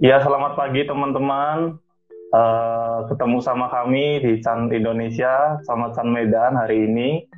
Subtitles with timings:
[0.00, 1.76] Ya, selamat pagi teman-teman.
[2.32, 7.28] Uh, ketemu sama kami di Chan Indonesia sama Chan Medan hari ini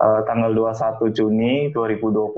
[0.00, 2.32] uh, tanggal 21 Juni 2020.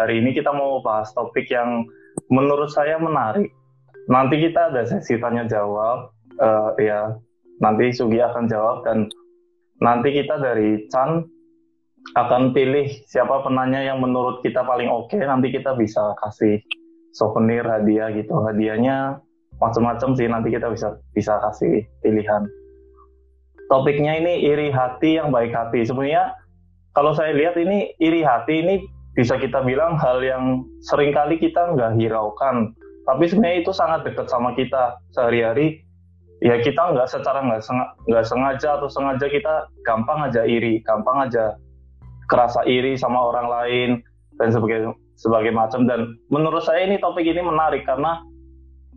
[0.00, 1.84] Hari ini kita mau bahas topik yang
[2.32, 3.52] menurut saya menarik.
[4.08, 6.08] Nanti kita ada sesi tanya jawab.
[6.40, 7.12] Uh, ya,
[7.60, 9.12] nanti Sugi akan jawab dan
[9.84, 11.20] nanti kita dari Chan
[12.16, 15.12] akan pilih siapa penanya yang menurut kita paling oke.
[15.12, 15.20] Okay.
[15.20, 16.64] Nanti kita bisa kasih
[17.12, 18.32] souvenir hadiah gitu.
[18.42, 19.20] Hadiahnya
[19.60, 22.42] macam-macam sih nanti kita bisa bisa kasih pilihan.
[23.70, 25.86] Topiknya ini iri hati yang baik hati.
[25.86, 26.34] Sebenarnya
[26.92, 28.74] kalau saya lihat ini iri hati ini
[29.16, 32.72] bisa kita bilang hal yang sering kali kita nggak hiraukan.
[33.08, 35.84] Tapi sebenarnya itu sangat dekat sama kita sehari-hari.
[36.42, 37.62] Ya kita nggak secara nggak
[38.10, 41.54] nggak sengaja atau sengaja kita gampang aja iri gampang aja
[42.26, 43.90] kerasa iri sama orang lain
[44.42, 44.90] dan sebagainya
[45.22, 45.86] sebagai macam.
[45.86, 48.18] Dan menurut saya ini topik ini menarik karena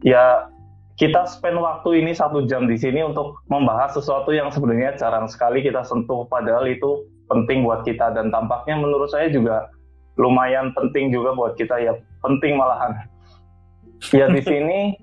[0.02, 0.50] ya
[0.98, 5.62] kita spend waktu ini satu jam di sini untuk membahas sesuatu yang sebenarnya jarang sekali
[5.62, 6.26] kita sentuh.
[6.26, 9.70] Padahal itu penting buat kita dan tampaknya menurut saya juga
[10.18, 11.78] lumayan penting juga buat kita.
[11.78, 11.94] Ya
[12.26, 13.06] penting malahan.
[14.10, 14.98] Ya di sini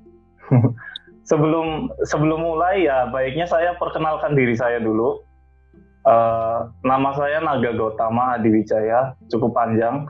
[1.22, 5.22] sebelum sebelum mulai ya baiknya saya perkenalkan diri saya dulu.
[6.02, 10.02] Uh, nama saya Naga Gautama Adiwijaya cukup panjang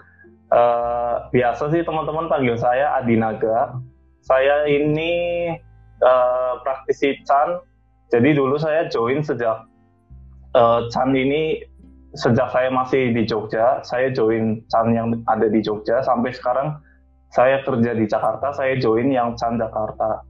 [0.53, 3.81] Uh, biasa sih teman-teman panggil saya Adinaga.
[4.21, 5.49] Saya ini
[6.05, 7.57] uh, praktisi Chan.
[8.13, 9.65] Jadi dulu saya join sejak
[10.53, 11.65] uh, Chan ini
[12.13, 13.81] sejak saya masih di Jogja.
[13.81, 16.77] Saya join Chan yang ada di Jogja sampai sekarang
[17.33, 18.53] saya kerja di Jakarta.
[18.53, 20.21] Saya join yang Chan Jakarta.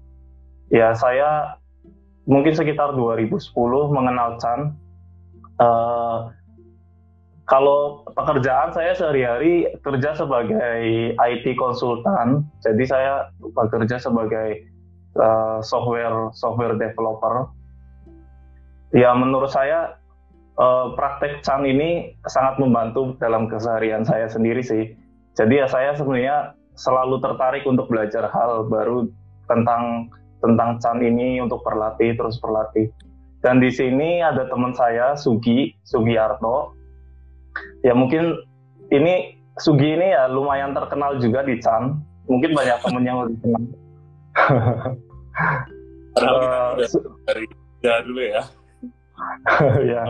[0.70, 1.58] Ya saya
[2.30, 3.42] mungkin sekitar 2010
[3.90, 4.78] mengenal Chan.
[5.58, 6.30] Uh,
[7.52, 14.64] kalau pekerjaan saya sehari-hari kerja sebagai IT konsultan, jadi saya bekerja sebagai
[15.20, 17.52] uh, software software developer.
[18.96, 20.00] Ya menurut saya
[20.56, 24.96] uh, praktek Chan ini sangat membantu dalam keseharian saya sendiri sih.
[25.36, 29.12] Jadi ya saya sebenarnya selalu tertarik untuk belajar hal baru
[29.44, 30.08] tentang
[30.40, 32.88] tentang Chan ini untuk berlatih terus berlatih.
[33.44, 36.81] Dan di sini ada teman saya Sugi Sugiarto
[37.84, 38.36] ya mungkin
[38.92, 41.92] ini Sugi ini ya lumayan terkenal juga di Chan.
[42.24, 43.62] Mungkin banyak temen yang lebih kenal.
[46.16, 46.72] uh,
[47.28, 47.44] dari
[47.84, 48.42] ya dulu ya.
[49.92, 50.02] ya.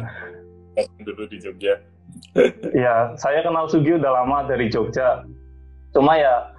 [1.03, 1.75] dulu di Jogja.
[2.87, 5.27] ya, saya kenal Sugi udah lama dari Jogja.
[5.91, 6.55] Cuma ya,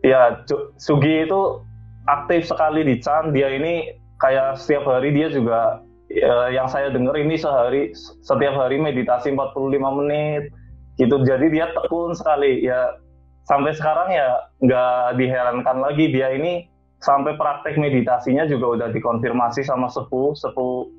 [0.00, 0.40] ya
[0.80, 1.60] Sugi itu
[2.08, 3.36] aktif sekali di Chan.
[3.36, 3.92] Dia ini
[4.24, 7.94] kayak setiap hari dia juga ya, yang saya dengar ini sehari
[8.26, 10.50] setiap hari meditasi 45 menit.
[10.98, 11.16] Gitu.
[11.22, 12.66] Jadi dia tekun sekali.
[12.66, 12.98] Ya
[13.46, 14.28] sampai sekarang ya
[14.60, 16.10] nggak diherankan lagi.
[16.10, 16.66] Dia ini
[17.00, 20.90] sampai praktek meditasinya juga udah dikonfirmasi sama sepuh sepuh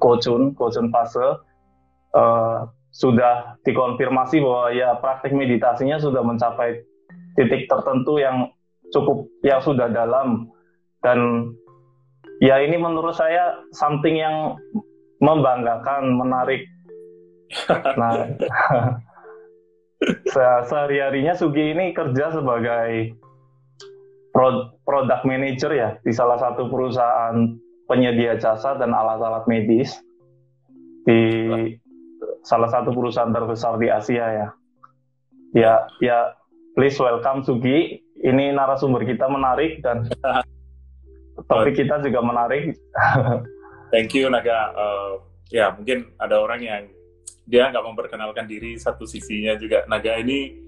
[0.00, 1.44] Kocun Kocun fase.
[2.16, 2.64] Uh,
[2.96, 6.80] sudah dikonfirmasi bahwa ya praktek meditasinya sudah mencapai
[7.36, 8.48] titik tertentu yang
[8.90, 10.48] cukup yang sudah dalam.
[11.04, 11.52] Dan
[12.40, 14.56] ya ini menurut saya something yang
[15.20, 16.64] membanggakan, menarik.
[17.96, 18.26] Nah,
[20.68, 23.16] sehari-harinya Sugi ini kerja sebagai
[24.84, 27.56] product manager ya di salah satu perusahaan
[27.88, 29.96] penyedia jasa dan alat-alat medis
[31.06, 31.22] di
[32.44, 34.48] salah satu perusahaan terbesar di Asia ya.
[35.56, 35.74] Ya,
[36.04, 36.18] ya,
[36.76, 38.04] please welcome Sugi.
[38.16, 40.10] Ini narasumber kita menarik dan
[41.46, 42.74] topik kita juga menarik.
[43.94, 44.74] Thank you Naga.
[44.74, 45.12] Uh,
[45.50, 46.82] ya mungkin ada orang yang
[47.46, 49.86] dia nggak memperkenalkan diri satu sisinya juga.
[49.86, 50.58] Naga ini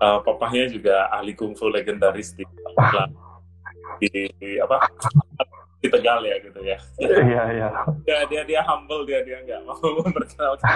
[0.00, 2.44] uh, papahnya juga ahli kungfu legendaris di,
[4.00, 4.88] di, di apa
[5.80, 6.78] di Tegal ya gitu ya.
[7.00, 7.68] Iya iya.
[8.04, 10.72] Dia dia dia humble dia dia nggak mau memperkenalkan.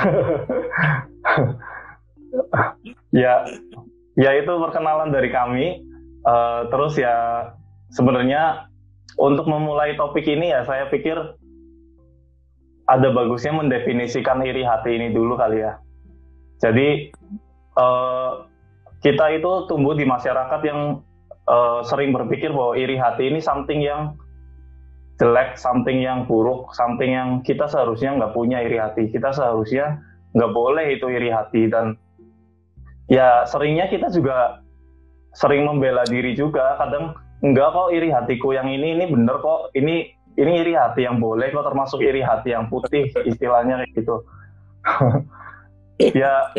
[3.22, 3.44] ya
[4.16, 5.84] ya itu perkenalan dari kami.
[6.24, 7.52] Uh, terus ya
[7.92, 8.72] sebenarnya
[9.18, 11.16] untuk memulai topik ini ya saya pikir
[12.84, 15.80] ada bagusnya mendefinisikan iri hati ini dulu kali ya.
[16.60, 17.12] Jadi
[17.80, 18.44] uh,
[19.00, 21.00] kita itu tumbuh di masyarakat yang
[21.48, 24.16] uh, sering berpikir bahwa iri hati ini something yang
[25.16, 29.08] jelek, something yang buruk, something yang kita seharusnya nggak punya iri hati.
[29.08, 30.02] Kita seharusnya
[30.36, 31.96] nggak boleh itu iri hati dan
[33.08, 34.60] ya seringnya kita juga
[35.32, 36.76] sering membela diri juga.
[36.76, 41.20] Kadang enggak kok iri hatiku yang ini ini bener kok ini ini iri hati yang
[41.20, 44.16] boleh kok termasuk iri hati yang putih istilahnya kayak gitu
[46.24, 46.50] ya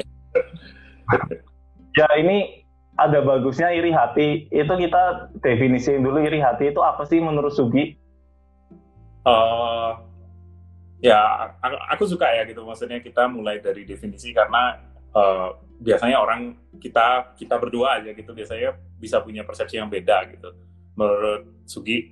[1.98, 2.66] ya ini
[2.96, 4.48] ada bagusnya iri hati.
[4.52, 7.96] Itu kita definisiin dulu iri hati itu apa sih menurut Sugi?
[9.26, 10.00] Uh,
[11.04, 11.52] ya,
[11.92, 12.64] aku, suka ya gitu.
[12.64, 14.80] Maksudnya kita mulai dari definisi karena
[15.12, 20.56] uh, biasanya orang kita kita berdua aja gitu biasanya bisa punya persepsi yang beda gitu.
[20.96, 22.12] Menurut Sugi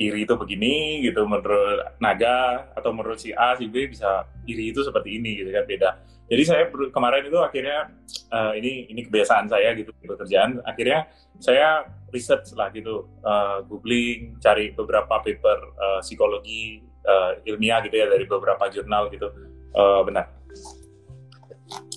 [0.00, 4.80] iri itu begini gitu, menurut Naga atau menurut si A si B bisa iri itu
[4.80, 5.90] seperti ini gitu kan beda.
[6.30, 6.62] Jadi saya
[6.94, 7.90] kemarin itu akhirnya
[8.30, 10.62] uh, ini ini kebiasaan saya gitu di pekerjaan.
[10.62, 11.10] Akhirnya
[11.42, 11.84] saya
[12.14, 18.30] research lah gitu uh, googling cari beberapa paper uh, psikologi uh, ilmiah gitu ya dari
[18.30, 19.26] beberapa jurnal gitu.
[19.74, 20.30] Uh, benar.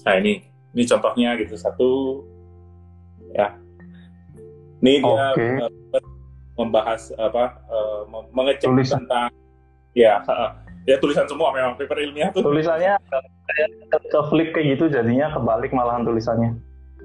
[0.01, 0.41] Nah ini
[0.73, 1.91] ini contohnya gitu satu.
[3.37, 3.53] Ya.
[4.81, 5.61] Ini dia okay.
[5.61, 5.82] uh,
[6.53, 9.29] membahas apa uh, mengecek tentang
[9.97, 10.53] ya uh,
[10.85, 12.99] ya tulisan semua memang paper ilmiah tuh tulisannya
[13.47, 16.59] kayak ke flip kayak gitu jadinya kebalik malahan tulisannya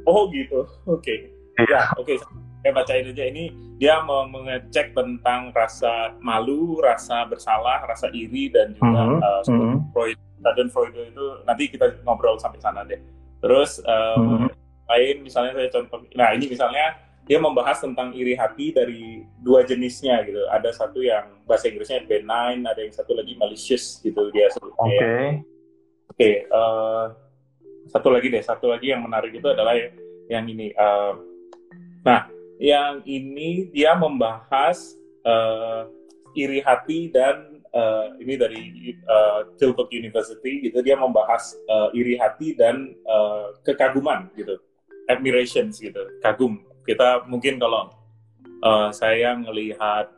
[0.04, 1.30] oh gitu oke okay.
[1.68, 2.16] ya oke okay.
[2.64, 8.74] saya bacain aja ini dia mau mengecek tentang rasa malu rasa bersalah rasa iri dan
[8.74, 9.20] juga mm -hmm.
[9.22, 9.74] uh, mm -hmm.
[9.94, 12.98] Freud dan Freud itu nanti kita ngobrol sampai sana deh
[13.38, 14.48] terus um, mm -hmm.
[14.90, 16.98] lain misalnya saya contoh nah ini misalnya
[17.28, 20.48] dia membahas tentang iri hati dari dua jenisnya gitu.
[20.48, 24.80] Ada satu yang bahasa Inggrisnya benign, ada yang satu lagi malicious gitu dia sebutnya.
[24.80, 24.96] Oke.
[24.96, 25.28] Okay.
[26.08, 27.06] Oke, okay, uh, eh,
[27.92, 29.76] satu lagi deh, satu lagi yang menarik itu adalah
[30.26, 30.72] yang ini.
[30.72, 31.20] Uh,
[32.02, 32.26] nah,
[32.58, 35.86] yang ini dia membahas uh,
[36.32, 38.62] iri hati dan uh, ini dari
[39.04, 40.80] uh, Tilburg University gitu.
[40.80, 44.58] Dia membahas uh, iri hati dan uh, kekaguman gitu,
[45.12, 46.64] admirations gitu, kagum.
[46.88, 47.92] Kita mungkin kalau
[48.64, 50.08] uh, saya ngelihat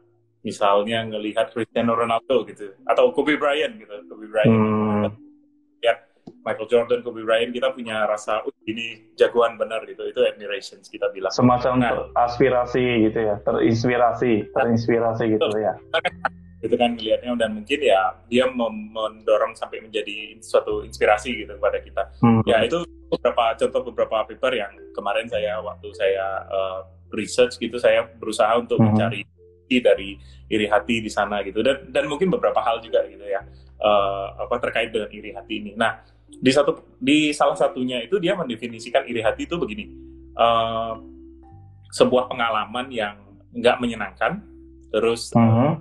[0.46, 4.54] misalnya ngelihat Cristiano Ronaldo gitu atau Kobe Bryant gitu, Kobe Bryant.
[4.54, 4.80] Hmm
[6.44, 11.12] Michael Jordan, Kobe Bryant, kita punya rasa, uh, ini jagoan benar gitu, itu admiration kita
[11.12, 11.32] bilang.
[11.32, 15.76] Semacam nah, aspirasi gitu ya, terinspirasi, terinspirasi gitu ya.
[16.60, 22.02] Gitu kan melihatnya dan mungkin ya dia mendorong sampai menjadi suatu inspirasi gitu kepada kita.
[22.20, 22.44] Hmm.
[22.44, 26.80] Ya itu beberapa contoh beberapa paper yang kemarin saya waktu saya uh,
[27.16, 28.86] research gitu saya berusaha untuk hmm.
[28.92, 29.20] mencari
[29.70, 30.18] dari
[30.50, 33.38] iri hati di sana gitu dan dan mungkin beberapa hal juga gitu ya
[33.78, 35.72] uh, apa terkait dengan iri hati ini.
[35.78, 39.90] Nah di satu di salah satunya itu dia mendefinisikan iri hati itu begini
[40.38, 40.98] uh,
[41.90, 43.18] sebuah pengalaman yang
[43.50, 44.42] nggak menyenangkan
[44.94, 45.72] terus uh -huh.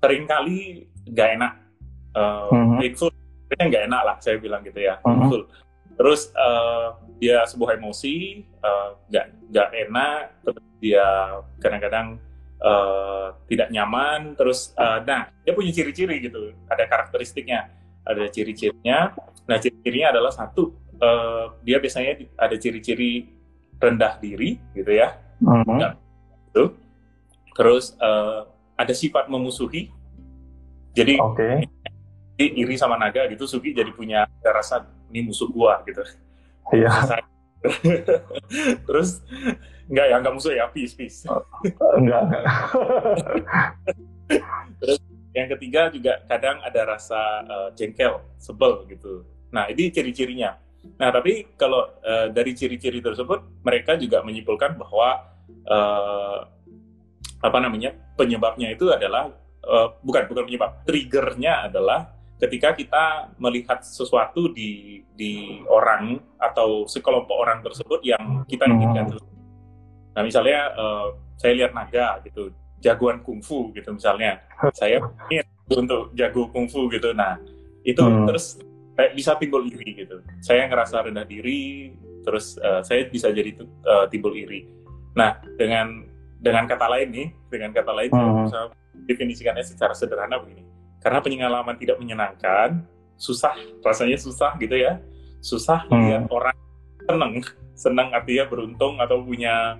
[0.00, 1.52] Uh, sering kali nggak enak
[2.16, 2.80] uh, -huh.
[3.60, 5.44] nggak enak lah saya bilang gitu ya -huh.
[6.00, 8.44] terus uh, dia sebuah emosi
[9.12, 11.06] nggak uh, nggak enak terus dia
[11.60, 12.16] kadang-kadang
[12.64, 17.68] uh, tidak nyaman terus uh, nah dia punya ciri-ciri gitu ada karakteristiknya
[18.08, 19.12] ada ciri-cirinya
[19.50, 20.70] Nah, ciri-cirinya adalah satu,
[21.02, 23.26] uh, dia biasanya ada ciri-ciri
[23.82, 25.18] rendah diri, gitu ya.
[25.42, 25.98] Nah,
[26.46, 26.78] gitu.
[27.58, 28.46] Terus uh,
[28.80, 29.92] ada sifat memusuhi.
[30.96, 31.68] Jadi okay.
[32.40, 36.00] iri sama naga gitu, Sugi jadi punya rasa ini musuh gua gitu.
[36.72, 36.88] Iya.
[37.60, 38.80] Yeah.
[38.88, 39.20] Terus
[39.84, 41.28] enggak ya, enggak musuh ya, peace, peace.
[41.92, 42.44] Enggak, enggak.
[44.80, 44.96] Terus
[45.36, 49.28] yang ketiga juga kadang ada rasa uh, jengkel, sebel gitu.
[49.52, 50.56] Nah, ini ciri-cirinya.
[50.96, 55.36] Nah, tapi kalau uh, dari ciri-ciri tersebut, mereka juga menyimpulkan bahwa
[55.68, 56.48] uh,
[57.40, 59.32] apa namanya penyebabnya itu adalah
[59.64, 63.04] uh, bukan bukan penyebab, triggernya adalah ketika kita
[63.36, 69.12] melihat sesuatu di di orang atau sekelompok orang tersebut yang kita inginkan.
[69.12, 69.20] Hmm.
[70.16, 74.40] Nah, misalnya uh, saya lihat naga gitu, jagoan kungfu gitu misalnya,
[74.72, 77.12] saya ingin untuk jago kungfu gitu.
[77.12, 77.36] Nah,
[77.84, 78.24] itu hmm.
[78.28, 78.56] terus
[78.96, 80.24] kayak bisa timbul iri gitu.
[80.40, 81.92] Saya ngerasa rendah diri,
[82.24, 83.52] terus uh, saya bisa jadi
[83.84, 84.64] uh, timbul iri.
[85.12, 86.09] Nah, dengan
[86.40, 88.20] dengan kata lain nih, dengan kata lain hmm.
[88.20, 88.60] saya bisa
[89.04, 90.64] definisikannya secara sederhana begini.
[91.00, 92.84] Karena pengalaman tidak menyenangkan,
[93.20, 93.52] susah,
[93.84, 95.00] rasanya susah gitu ya.
[95.44, 96.00] Susah hmm.
[96.00, 96.56] lihat orang
[97.04, 97.32] seneng,
[97.76, 99.76] seneng artinya beruntung atau punya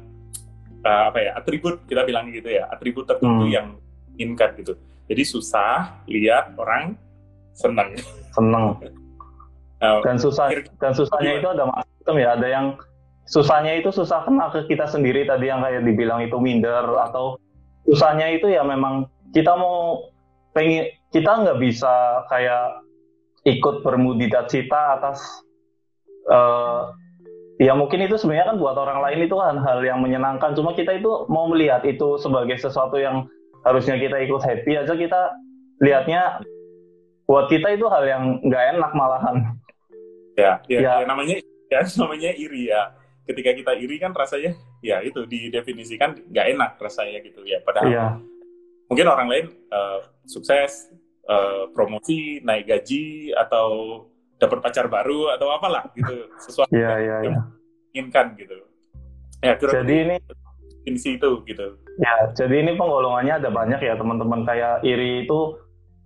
[0.85, 3.57] uh, apa ya atribut kita bilang gitu ya, atribut tertentu hmm.
[3.57, 3.67] yang
[4.17, 4.76] inginkan gitu.
[5.09, 6.97] Jadi susah lihat orang
[7.57, 7.97] seneng.
[8.37, 8.76] Seneng.
[9.81, 10.00] Oh.
[10.05, 12.76] dan susah dan susahnya itu ada macam ya ada yang
[13.27, 17.37] susahnya itu susah kena ke kita sendiri tadi yang kayak dibilang itu minder atau
[17.89, 20.09] susahnya itu ya memang kita mau
[20.53, 22.83] pengen kita nggak bisa kayak
[23.47, 25.23] ikut bermudita cita atas
[26.29, 26.91] uh,
[27.62, 30.99] ya mungkin itu sebenarnya kan buat orang lain itu kan hal yang menyenangkan cuma kita
[30.99, 33.31] itu mau melihat itu sebagai sesuatu yang
[33.62, 35.21] harusnya kita ikut happy aja kita
[35.81, 36.43] lihatnya
[37.31, 39.61] buat kita itu hal yang nggak enak malahan
[40.41, 40.93] Ya, ya, ya.
[41.03, 41.37] ya namanya
[41.71, 42.83] ya namanya iri ya.
[43.31, 47.47] Ketika kita iri kan rasanya ya itu didefinisikan nggak enak rasanya gitu.
[47.47, 48.13] Ya padahal yeah.
[48.91, 50.91] mungkin orang lain uh, sukses
[51.31, 54.03] uh, promosi naik gaji atau
[54.43, 56.27] dapat pacar baru atau apalah gitu.
[56.43, 57.47] Sesuatu yeah, yeah, yang yeah.
[57.95, 58.59] inginkan gitu.
[59.41, 60.17] Ya jadi ini
[60.83, 61.79] definisi itu gitu.
[62.03, 64.43] Ya jadi ini penggolongannya ada banyak ya teman-teman.
[64.43, 65.55] Kayak iri itu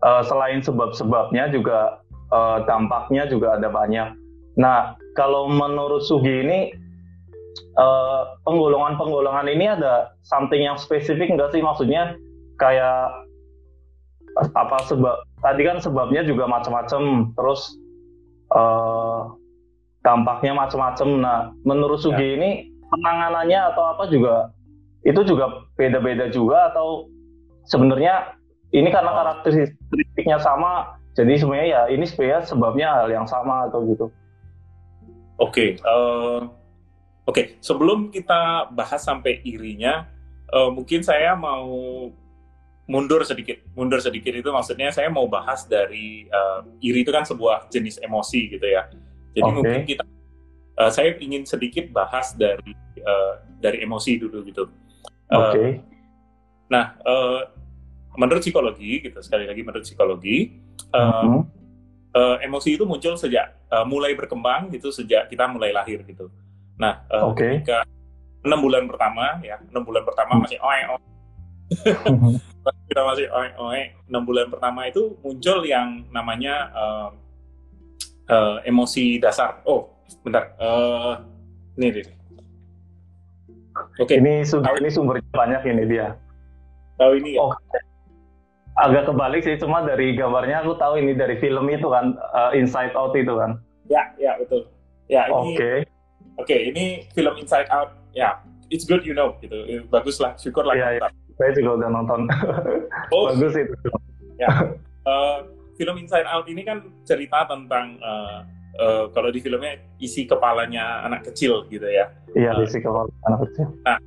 [0.04, 4.12] uh, selain sebab-sebabnya juga uh, dampaknya juga ada banyak.
[4.60, 6.83] Nah kalau menurut Sugi ini
[7.78, 11.62] uh, penggolongan-penggolongan ini ada something yang spesifik enggak sih?
[11.62, 12.18] Maksudnya
[12.58, 13.24] kayak
[14.34, 17.78] apa sebab tadi kan sebabnya juga macam-macam terus
[18.50, 19.30] uh,
[20.02, 22.36] dampaknya macam-macam nah menurut Sugi ya.
[22.36, 22.50] ini
[22.90, 24.50] penanganannya atau apa juga
[25.06, 27.06] itu juga beda-beda juga atau
[27.70, 28.34] sebenarnya
[28.74, 34.06] ini karena karakteristiknya sama jadi sebenarnya ya ini sebenarnya sebabnya hal yang sama atau gitu.
[35.38, 36.46] Oke, okay, uh,
[37.24, 37.34] oke.
[37.34, 37.44] Okay.
[37.60, 40.08] Sebelum kita bahas sampai irinya,
[40.52, 41.68] uh, mungkin saya mau
[42.84, 43.64] mundur sedikit.
[43.72, 48.56] Mundur sedikit itu maksudnya saya mau bahas dari uh, iri itu kan sebuah jenis emosi
[48.56, 48.88] gitu ya.
[49.34, 49.56] Jadi okay.
[49.56, 50.04] mungkin kita,
[50.78, 54.64] uh, saya ingin sedikit bahas dari uh, dari emosi dulu gitu.
[55.32, 55.50] Uh, oke.
[55.52, 55.70] Okay.
[56.68, 57.40] Nah, uh,
[58.14, 60.62] menurut psikologi gitu sekali lagi menurut psikologi.
[60.94, 61.42] Uh, uh -huh
[62.14, 66.30] uh, emosi itu muncul sejak uh, mulai berkembang gitu sejak kita mulai lahir gitu.
[66.80, 67.62] Nah, uh, okay.
[67.62, 67.86] ketika
[68.44, 71.00] enam bulan pertama ya enam bulan pertama masih oe oe
[72.92, 77.08] kita masih oe oe enam bulan pertama itu muncul yang namanya uh,
[78.28, 79.62] uh, emosi dasar.
[79.64, 79.90] Oh,
[80.26, 80.52] bentar.
[80.60, 81.22] Uh,
[81.80, 82.06] ini deh.
[83.98, 84.06] Oke.
[84.06, 84.16] Okay.
[84.22, 86.14] Ini sumber ini sumbernya banyak ini dia.
[86.94, 87.42] Tahu ini ya?
[87.42, 87.54] Oh
[88.74, 92.94] agak kebalik sih cuma dari gambarnya aku tahu ini dari film itu kan uh, Inside
[92.98, 94.66] Out itu kan ya ya betul
[95.06, 95.86] ya oke okay.
[96.38, 97.94] Oke okay, ini film Inside Out.
[98.14, 99.54] Ya it's good you know gitu.
[99.90, 100.74] Bagus lah syukur lah.
[100.78, 101.08] Ya, ya.
[101.34, 102.20] saya juga udah nonton.
[103.14, 103.74] Oh, bagus itu.
[104.40, 104.50] Ya.
[105.04, 108.46] Uh, film Inside Out ini kan cerita tentang uh,
[108.80, 112.10] uh, kalau di filmnya isi kepalanya anak kecil gitu ya.
[112.34, 113.68] Iya uh, isi kepala anak kecil.
[113.82, 113.98] nah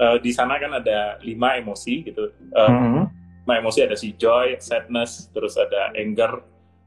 [0.00, 2.32] uh, di sana kan ada lima emosi gitu.
[2.56, 3.04] Uh, mm -hmm
[3.50, 6.38] nah emosi ada si joy, sadness, terus ada anger,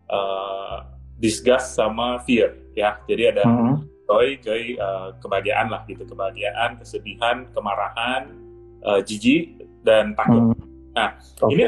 [0.08, 0.88] uh,
[1.20, 3.04] disgust sama fear ya.
[3.04, 3.84] Jadi ada hmm.
[4.08, 8.32] Joy, joy uh, kebahagiaan lah gitu, kebahagiaan, kesedihan, kemarahan,
[8.84, 10.54] uh, jijik dan takut.
[10.54, 10.66] Hmm.
[10.94, 11.54] Nah okay.
[11.54, 11.64] ini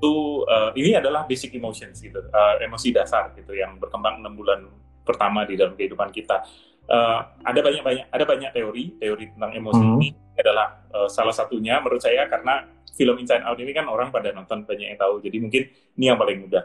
[0.00, 0.12] itu
[0.48, 4.64] uh, ini adalah basic emotions gitu, uh, emosi dasar gitu yang berkembang enam bulan
[5.04, 6.42] pertama di dalam kehidupan kita.
[6.90, 9.94] Uh, ada banyak banyak ada banyak teori teori tentang emosi hmm.
[10.00, 12.66] ini adalah uh, salah satunya menurut saya karena
[13.00, 15.62] film Inside Out ini kan orang pada nonton banyak yang tahu, jadi mungkin
[15.96, 16.64] ini yang paling mudah.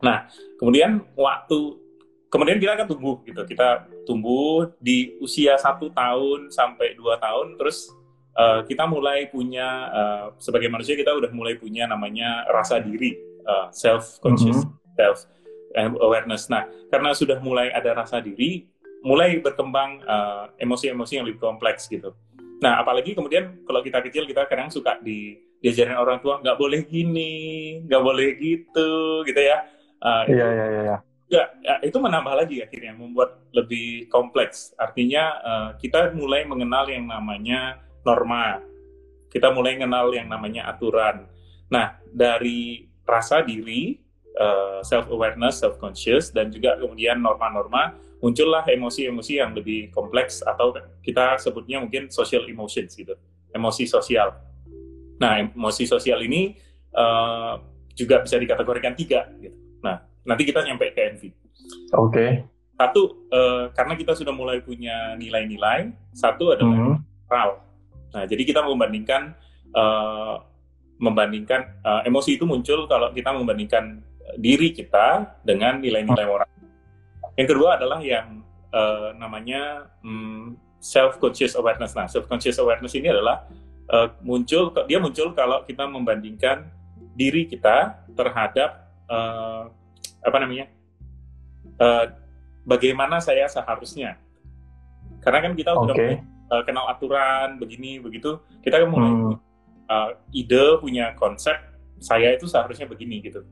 [0.00, 0.24] Nah,
[0.56, 1.76] kemudian waktu
[2.30, 7.90] kemudian kita akan tumbuh gitu, kita tumbuh di usia satu tahun sampai dua tahun, terus
[8.38, 13.68] uh, kita mulai punya uh, sebagai manusia kita udah mulai punya namanya rasa diri, uh,
[13.74, 14.94] self conscious, mm -hmm.
[14.96, 15.18] self
[16.02, 16.46] awareness.
[16.50, 18.66] Nah, karena sudah mulai ada rasa diri,
[19.06, 20.02] mulai berkembang
[20.58, 22.10] emosi-emosi uh, yang lebih kompleks gitu.
[22.60, 26.82] Nah, apalagi kemudian kalau kita kecil kita kadang suka di diajarin orang tua nggak boleh
[26.88, 27.32] gini,
[27.86, 29.62] nggak boleh gitu, gitu ya.
[30.00, 30.98] Uh, iya, iya, iya, iya.
[31.30, 34.74] Ya, ya, itu menambah lagi akhirnya membuat lebih kompleks.
[34.74, 38.58] Artinya uh, kita mulai mengenal yang namanya norma,
[39.30, 41.30] kita mulai mengenal yang namanya aturan.
[41.70, 43.94] Nah, dari rasa diri,
[44.42, 50.74] uh, self awareness, self conscious, dan juga kemudian norma-norma muncullah emosi-emosi yang lebih kompleks atau
[51.00, 53.14] kita sebutnya mungkin social emotions gitu,
[53.54, 54.34] emosi sosial.
[55.22, 56.58] Nah, emosi sosial ini
[56.90, 57.54] uh,
[57.94, 59.54] juga bisa dikategorikan tiga gitu.
[59.78, 61.28] Nah, nanti kita nyampe ke envy.
[61.94, 62.10] Oke.
[62.10, 62.30] Okay.
[62.80, 65.92] Satu, uh, karena kita sudah mulai punya nilai-nilai.
[66.16, 66.96] Satu adalah mm -hmm.
[67.28, 67.50] moral.
[68.10, 69.36] Nah, jadi kita membandingkan
[69.76, 70.40] uh,
[70.96, 74.00] membandingkan uh, emosi itu muncul kalau kita membandingkan
[74.40, 76.50] diri kita dengan nilai-nilai moral
[77.40, 80.46] yang kedua adalah yang uh, namanya um, hmm,
[80.76, 81.96] self conscious awareness.
[81.96, 83.48] Nah, self conscious awareness ini adalah
[83.88, 86.68] uh, muncul dia muncul kalau kita membandingkan
[87.16, 89.72] diri kita terhadap uh,
[90.20, 90.66] apa namanya
[91.80, 92.04] uh,
[92.64, 94.20] bagaimana saya seharusnya.
[95.20, 96.20] Karena kan kita sudah okay.
[96.48, 99.34] uh, kenal aturan begini begitu, kita kan mulai hmm.
[99.88, 101.56] uh, ide punya konsep
[102.00, 103.44] saya itu seharusnya begini gitu.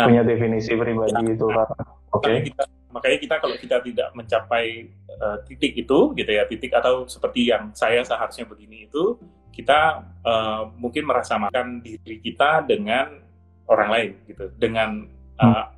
[0.00, 1.68] Nah, punya definisi pribadi ya, itu nah,
[2.16, 2.48] Oke.
[2.48, 4.88] Okay makanya kita kalau kita tidak mencapai
[5.20, 9.20] uh, titik itu gitu ya titik atau seperti yang saya seharusnya begini itu
[9.52, 13.20] kita uh, mungkin merasa makan diri kita dengan
[13.68, 15.04] orang lain gitu dengan
[15.36, 15.68] uh,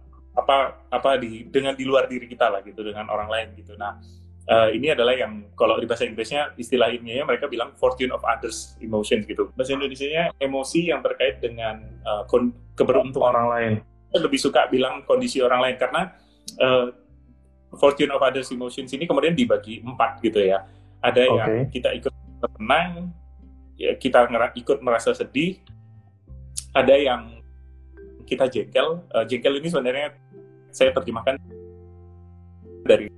[0.41, 4.01] apa apa di dengan di luar diri kita lah gitu dengan orang lain gitu nah
[4.51, 8.75] uh, ini adalah yang kalau di bahasa Inggrisnya istilah ilmiahnya mereka bilang fortune of others
[8.83, 9.49] emotions gitu.
[9.55, 12.27] Bahasa Indonesia emosi yang terkait dengan uh,
[12.75, 13.73] keberuntungan orang lain.
[14.11, 16.03] Saya lebih suka bilang kondisi orang lain karena
[16.59, 16.91] uh,
[17.79, 20.67] fortune of others emotions ini kemudian dibagi empat gitu ya.
[21.01, 21.37] Ada okay.
[21.39, 22.15] yang kita ikut
[22.59, 23.15] tenang,
[23.79, 24.27] ya kita
[24.59, 25.63] ikut merasa sedih.
[26.75, 27.41] Ada yang
[28.27, 29.07] kita jengkel.
[29.15, 30.15] Uh, jengkel ini sebenarnya
[30.71, 31.37] saya terjemahkan
[32.87, 33.11] dari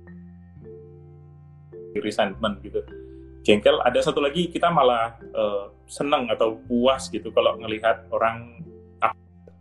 [1.97, 2.81] resentment gitu.
[3.43, 8.63] Jengkel ada satu lagi kita malah uh, senang atau puas gitu kalau ngelihat orang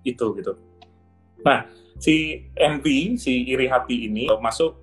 [0.06, 0.54] itu gitu.
[1.42, 1.66] Nah
[1.98, 4.82] si envy si iri hati ini masuk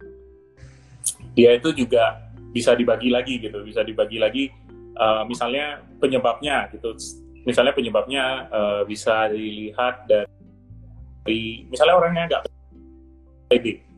[1.36, 4.52] dia itu juga bisa dibagi lagi gitu bisa dibagi lagi
[5.00, 6.96] uh, misalnya penyebabnya gitu.
[7.48, 12.44] Misalnya penyebabnya uh, bisa dilihat dari misalnya orangnya nggak
[13.50, 13.90] pede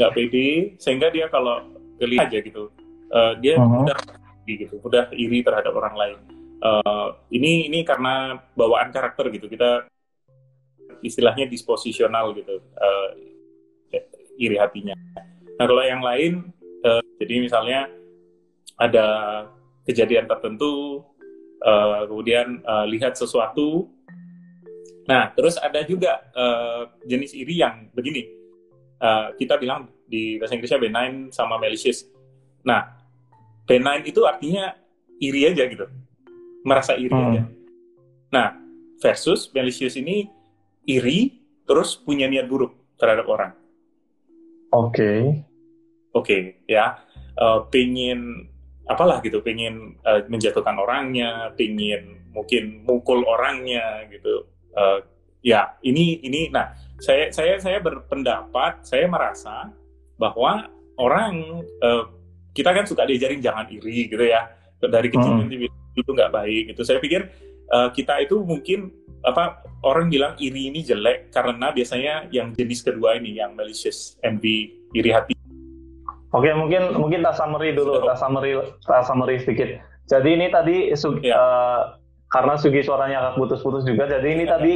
[0.00, 1.66] nggak pede sehingga dia kalau
[2.00, 2.72] lihat aja gitu.
[3.10, 3.82] Uh, dia uh -huh.
[3.82, 3.98] mudah
[4.46, 6.18] gitu mudah iri terhadap orang lain.
[6.60, 9.88] Uh, ini ini karena bawaan karakter gitu kita
[11.00, 13.08] istilahnya disposisional gitu uh,
[14.40, 14.96] iri hatinya.
[15.56, 16.48] Nah kalau yang lain
[16.84, 17.88] uh, jadi misalnya
[18.80, 19.06] ada
[19.84, 21.04] kejadian tertentu
[21.64, 23.88] uh, kemudian uh, lihat sesuatu.
[25.08, 28.39] Nah terus ada juga uh, jenis iri yang begini
[29.00, 32.06] uh, kita bilang di bahasa Inggrisnya benign sama malicious.
[32.62, 33.00] Nah
[33.64, 34.76] benign itu artinya
[35.18, 35.88] iri aja gitu.
[36.62, 37.26] Merasa iri hmm.
[37.32, 37.42] aja.
[38.30, 38.48] Nah
[39.00, 40.28] versus malicious ini
[40.84, 43.52] iri terus punya niat buruk terhadap orang.
[44.70, 44.94] Oke.
[44.94, 45.20] Okay.
[46.14, 47.00] oke okay, ya.
[47.40, 48.52] Uh, pengen
[48.84, 54.44] apalah gitu pengen uh, menjatuhkan orangnya pengen mungkin mukul orangnya gitu.
[54.76, 55.00] Uh,
[55.40, 59.72] ya ini ini nah saya saya saya berpendapat saya merasa
[60.20, 60.68] bahwa
[61.00, 62.04] orang uh,
[62.52, 65.96] kita kan suka diajarin jangan iri gitu ya dari kecil hmm.
[65.96, 67.28] itu nggak baik gitu saya pikir
[67.72, 73.20] uh, kita itu mungkin apa orang bilang iri ini jelek karena biasanya yang jenis kedua
[73.20, 75.36] ini yang malicious envy iri hati
[76.30, 78.54] Oke, mungkin mungkin tak summary dulu, tak summary,
[78.86, 79.82] tak summary sedikit.
[80.06, 80.94] Jadi ini tadi
[81.26, 81.34] ya.
[81.34, 81.82] uh,
[82.30, 84.50] karena Sugi suaranya agak putus-putus juga, jadi ini ya.
[84.54, 84.72] tadi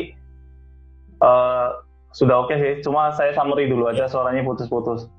[1.22, 1.83] uh,
[2.14, 2.72] sudah oke okay sih.
[2.86, 4.10] Cuma saya summary dulu aja ya.
[4.10, 5.10] suaranya putus-putus.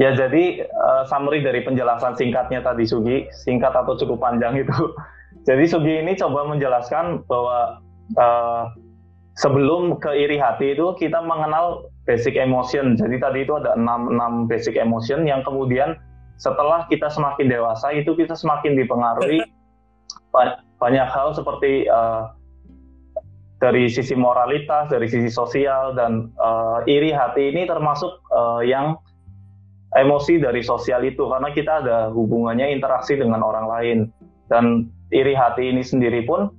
[0.00, 4.74] Ya jadi uh, summary dari penjelasan singkatnya tadi Sugi, singkat atau cukup panjang itu.
[5.48, 7.82] Jadi Sugi ini coba menjelaskan bahwa
[8.14, 8.70] uh,
[9.34, 12.94] sebelum ke iri hati itu kita mengenal basic emotion.
[12.94, 15.98] Jadi tadi itu ada enam, enam basic emotion yang kemudian
[16.38, 19.42] setelah kita semakin dewasa itu kita semakin dipengaruhi
[20.82, 22.34] banyak hal seperti uh,
[23.62, 28.98] dari sisi moralitas, dari sisi sosial dan uh, iri hati ini termasuk uh, yang
[29.94, 31.30] emosi dari sosial itu.
[31.30, 33.98] Karena kita ada hubungannya interaksi dengan orang lain.
[34.50, 36.50] Dan iri hati ini sendiri pun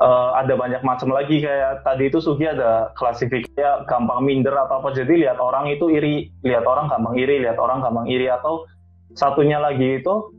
[0.00, 1.44] uh, ada banyak macam lagi.
[1.44, 4.96] Kayak tadi itu Sugi ada klasifikasinya gampang minder atau apa.
[4.96, 8.32] Jadi lihat orang itu iri lihat orang gampang iri lihat orang gampang iri.
[8.32, 8.64] Atau
[9.12, 10.32] satunya lagi itu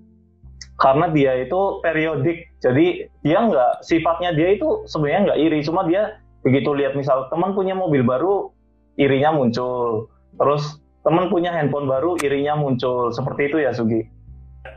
[0.81, 2.49] karena dia itu periodik.
[2.65, 7.57] Jadi dia nggak sifatnya dia itu sebenarnya nggak iri cuma dia begitu lihat misal teman
[7.57, 8.53] punya mobil baru
[9.01, 10.07] irinya muncul.
[10.37, 13.09] Terus teman punya handphone baru irinya muncul.
[13.09, 14.05] Seperti itu ya Sugi?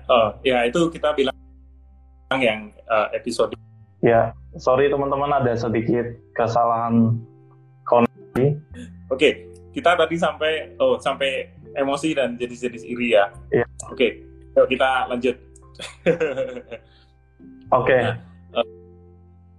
[0.09, 1.37] Oh ya itu kita bilang
[2.41, 3.53] yang uh, episode.
[4.01, 7.21] Ya sorry teman-teman ada sedikit kesalahan
[7.85, 8.57] koneksi
[9.13, 9.45] oke okay,
[9.77, 13.65] kita tadi sampai oh sampai emosi dan jenis-jenis iri ya, ya.
[13.87, 14.11] oke okay,
[14.57, 15.37] yuk kita lanjut.
[17.69, 17.93] Oke.
[17.93, 18.01] Okay.
[18.01, 18.17] nah,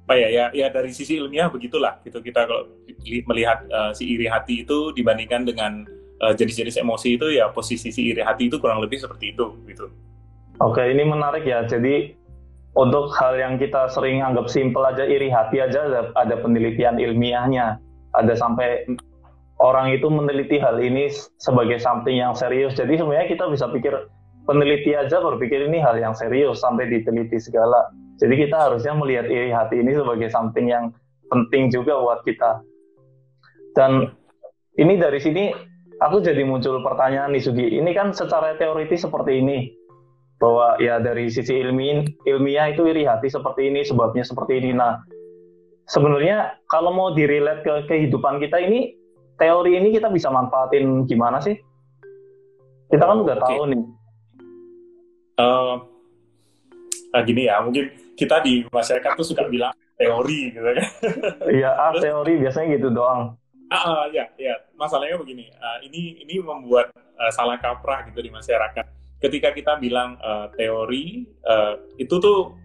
[0.10, 2.66] apa ya ya ya dari sisi ilmiah begitulah gitu kita kalau
[3.30, 5.86] melihat uh, si iri hati itu dibandingkan dengan
[6.26, 9.86] uh, jenis-jenis emosi itu ya posisi si iri hati itu kurang lebih seperti itu gitu.
[10.66, 11.62] Oke, ini menarik ya.
[11.62, 12.18] Jadi
[12.74, 17.78] untuk hal yang kita sering anggap simpel aja iri hati aja ada, ada penelitian ilmiahnya.
[18.18, 18.90] Ada sampai
[19.62, 22.74] orang itu meneliti hal ini sebagai something yang serius.
[22.74, 23.94] Jadi sebenarnya kita bisa pikir
[24.50, 27.94] peneliti aja berpikir ini hal yang serius sampai diteliti segala.
[28.20, 30.92] Jadi kita harusnya melihat iri hati ini sebagai something yang
[31.32, 32.60] penting juga buat kita.
[33.74, 34.12] Dan
[34.76, 35.56] ini dari sini
[36.04, 37.68] aku jadi muncul pertanyaan nih Sugi.
[37.80, 39.72] Ini kan secara teoritis seperti ini
[40.40, 44.72] bahwa ya dari sisi ilmiah ilmiah itu iri hati seperti ini sebabnya seperti ini.
[44.76, 45.00] Nah
[45.88, 48.96] sebenarnya kalau mau dirilet ke kehidupan kita ini
[49.40, 51.56] teori ini kita bisa manfaatin gimana sih?
[52.90, 53.48] Kita kan udah okay.
[53.48, 53.82] tahu nih.
[55.40, 55.76] Uh,
[57.16, 60.76] nah gini ya mungkin kita di masyarakat tuh suka bilang teori gitu kan.
[61.48, 63.40] Iya, ah, teori biasanya gitu doang.
[63.72, 64.60] Ah, uh, ya, ya.
[64.76, 65.48] Masalahnya begini.
[65.56, 68.86] Uh, ini ini membuat uh, salah kaprah gitu di masyarakat.
[69.24, 72.60] Ketika kita bilang uh, teori uh, itu tuh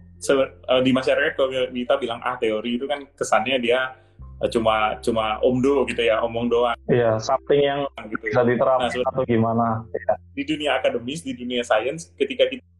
[0.67, 3.95] uh, di masyarakat kalau kita bilang ah teori itu kan kesannya dia
[4.41, 6.75] uh, cuma cuma omdo gitu ya omong doang.
[6.91, 8.31] Iya something yang gitu.
[8.31, 9.67] bisa diterapkan nah, atau gimana?
[9.93, 10.13] Ya.
[10.35, 12.74] Di dunia akademis di dunia sains ketika kita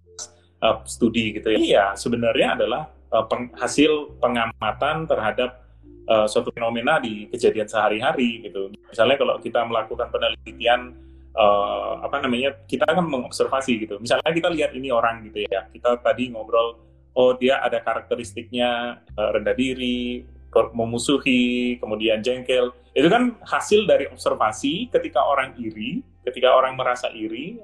[0.65, 5.61] uh, studi gitu ya, iya sebenarnya adalah uh, peng, hasil pengamatan terhadap
[6.09, 8.73] uh, suatu fenomena di kejadian sehari-hari gitu.
[8.89, 10.97] Misalnya kalau kita melakukan penelitian
[11.37, 14.01] uh, apa namanya kita kan mengobservasi gitu.
[14.01, 15.69] Misalnya kita lihat ini orang gitu ya.
[15.69, 16.81] Kita tadi ngobrol
[17.15, 20.25] oh dia ada karakteristiknya uh, rendah diri,
[20.73, 22.71] memusuhi, kemudian jengkel.
[22.95, 27.59] Itu kan hasil dari observasi ketika orang iri, ketika orang merasa iri,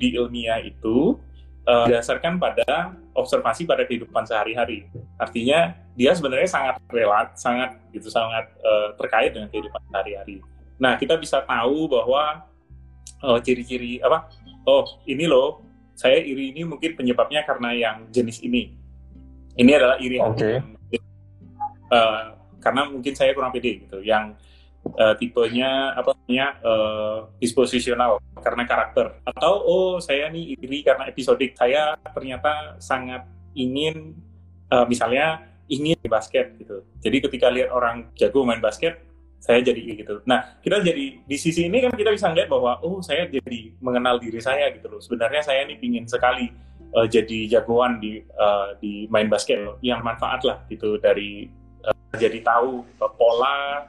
[0.00, 1.20] di ilmiah itu
[1.68, 4.88] uh, berdasarkan pada observasi pada kehidupan sehari-hari.
[5.16, 10.40] Artinya dia sebenarnya sangat relat, sangat gitu sangat uh, terkait dengan kehidupan sehari-hari.
[10.78, 12.44] Nah, kita bisa tahu bahwa
[13.22, 14.28] uh, ciri-ciri apa?
[14.66, 15.62] Oh, ini loh,
[15.94, 18.74] saya iri ini mungkin penyebabnya karena yang jenis ini.
[19.54, 20.58] Ini adalah iri okay.
[21.94, 24.02] uh, karena mungkin saya kurang pede gitu.
[24.02, 24.34] Yang
[24.92, 29.06] uh, tipenya apa namanya uh, disposisional karena karakter.
[29.24, 33.24] Atau oh saya nih iri karena episodik saya ternyata sangat
[33.56, 34.12] ingin
[34.68, 36.84] uh, misalnya ingin di basket gitu.
[37.00, 39.00] Jadi ketika lihat orang jago main basket
[39.40, 40.24] saya jadi gitu.
[40.24, 44.16] Nah kita jadi di sisi ini kan kita bisa lihat bahwa oh saya jadi mengenal
[44.20, 45.00] diri saya gitu loh.
[45.00, 46.48] Sebenarnya saya nih pingin sekali
[46.96, 51.48] uh, jadi jagoan di uh, di main basket yang manfaat lah gitu dari
[52.16, 53.84] jadi tahu uh, pola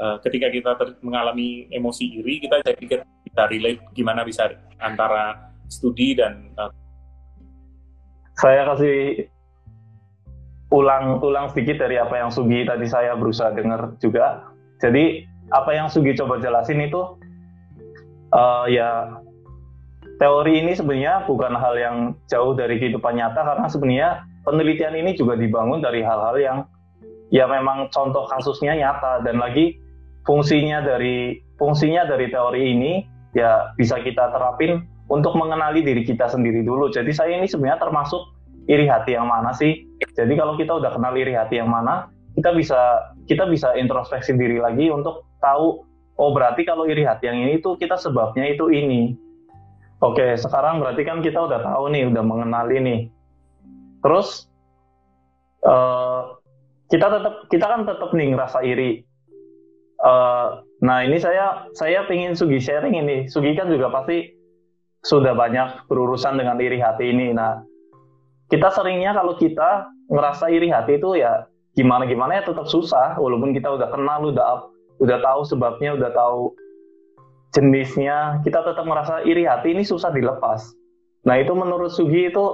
[0.00, 0.70] uh, ketika kita
[1.02, 2.98] mengalami emosi iri kita saya pikir
[3.32, 6.72] kita relate gimana bisa antara studi dan uh,
[8.36, 9.28] saya kasih
[10.70, 14.44] ulang-ulang sedikit dari apa yang Sugi tadi saya berusaha dengar juga.
[14.82, 17.00] Jadi apa yang Sugi coba jelasin itu
[18.34, 19.22] uh, ya
[20.18, 24.08] teori ini sebenarnya bukan hal yang jauh dari kehidupan nyata karena sebenarnya
[24.42, 26.58] penelitian ini juga dibangun dari hal-hal yang
[27.30, 29.78] ya memang contoh kasusnya nyata dan lagi
[30.26, 32.92] fungsinya dari fungsinya dari teori ini
[33.32, 36.90] ya bisa kita terapin untuk mengenali diri kita sendiri dulu.
[36.90, 38.34] Jadi saya ini sebenarnya termasuk
[38.66, 39.86] iri hati yang mana sih?
[40.18, 44.58] Jadi kalau kita udah kenal iri hati yang mana, kita bisa kita bisa introspeksi diri
[44.58, 45.86] lagi untuk tahu
[46.18, 49.14] oh berarti kalau iri hati yang ini tuh kita sebabnya itu ini.
[50.04, 53.00] Oke, sekarang berarti kan kita udah tahu nih, udah mengenali nih.
[54.04, 54.44] Terus
[55.64, 56.36] uh,
[56.92, 59.06] kita tetap kita kan tetap nih ngerasa iri
[59.96, 63.26] Uh, nah ini saya saya ingin Sugi sharing ini.
[63.28, 64.36] Sugi kan juga pasti
[65.06, 67.32] sudah banyak berurusan dengan iri hati ini.
[67.32, 67.62] Nah
[68.52, 73.52] kita seringnya kalau kita ngerasa iri hati itu ya gimana gimana ya tetap susah walaupun
[73.52, 74.70] kita udah kenal udah
[75.02, 76.56] udah tahu sebabnya udah tahu
[77.52, 80.76] jenisnya kita tetap merasa iri hati ini susah dilepas.
[81.24, 82.44] Nah itu menurut Sugi itu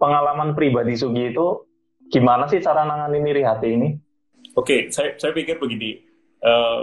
[0.00, 1.66] pengalaman pribadi Sugi itu
[2.08, 3.88] gimana sih cara nanganin iri hati ini?
[4.56, 6.05] Oke, okay, saya saya pikir begini
[6.46, 6.78] uh,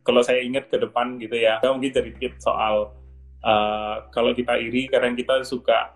[0.00, 2.96] kalau saya ingat ke depan gitu ya, mungkin sedikit soal
[3.44, 5.94] uh, kalau kita iri karena kita suka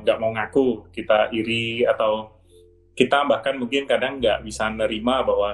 [0.00, 2.32] nggak uh, mau ngaku kita iri atau
[2.96, 5.52] kita bahkan mungkin kadang nggak bisa nerima bahwa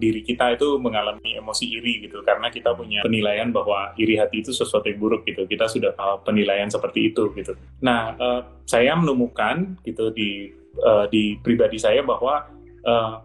[0.00, 4.48] diri kita itu mengalami emosi iri gitu karena kita punya penilaian bahwa iri hati itu
[4.48, 5.44] sesuatu yang buruk gitu.
[5.44, 7.52] Kita sudah tahu penilaian seperti itu gitu.
[7.84, 12.48] Nah uh, saya menemukan gitu di uh, di pribadi saya bahwa
[12.88, 13.20] uh,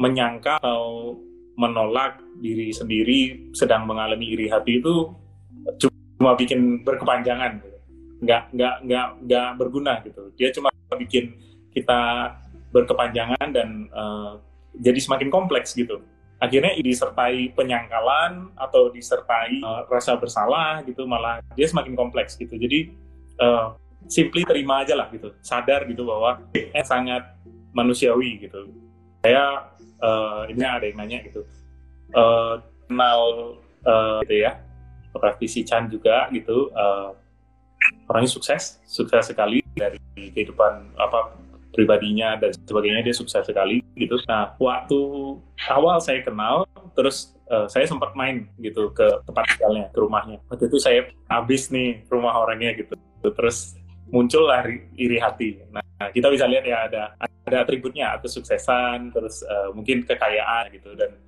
[0.00, 1.20] menyangka atau
[1.60, 5.12] menolak diri sendiri sedang mengalami iri hati itu
[6.16, 7.78] cuma bikin berkepanjangan gitu.
[8.20, 10.32] nggak nggak nggak nggak berguna gitu.
[10.36, 11.36] Dia cuma bikin
[11.72, 12.32] kita
[12.72, 14.40] berkepanjangan dan uh,
[14.76, 16.00] jadi semakin kompleks gitu.
[16.40, 22.56] Akhirnya disertai penyangkalan atau disertai uh, rasa bersalah gitu malah dia semakin kompleks gitu.
[22.56, 22.92] Jadi
[23.40, 23.76] uh,
[24.08, 27.24] simply terima aja lah gitu sadar gitu bahwa eh, sangat
[27.72, 28.68] manusiawi gitu.
[29.24, 29.69] Saya
[30.02, 31.44] uh, ini ada yang nanya gitu.
[32.10, 32.58] Uh,
[32.90, 33.20] kenal
[33.86, 34.58] uh, gitu ya.
[35.10, 37.10] Praktisi Chan juga gitu uh,
[38.06, 41.34] orangnya sukses sukses sekali dari kehidupan apa
[41.70, 44.18] pribadinya dan sebagainya dia sukses sekali gitu.
[44.26, 44.98] Nah waktu
[45.70, 50.38] awal saya kenal terus uh, saya sempat main gitu ke tempat tinggalnya ke rumahnya.
[50.50, 52.94] Waktu itu saya habis nih rumah orangnya gitu.
[53.22, 53.78] Terus
[54.10, 54.66] muncul lah
[54.98, 55.62] iri hati.
[55.70, 57.02] Nah, kita bisa lihat ya ada
[57.50, 61.18] ada atributnya kesuksesan, terus uh, mungkin kekayaan gitu dan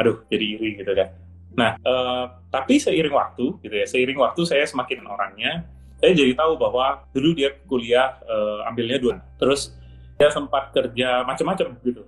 [0.00, 1.12] aduh jadi iri gitu kan.
[1.56, 5.64] Nah, uh, tapi seiring waktu gitu ya, seiring waktu saya semakin orangnya,
[5.96, 9.72] saya jadi tahu bahwa dulu dia kuliah uh, ambilnya dua, terus
[10.20, 12.04] dia sempat kerja macam-macam gitu,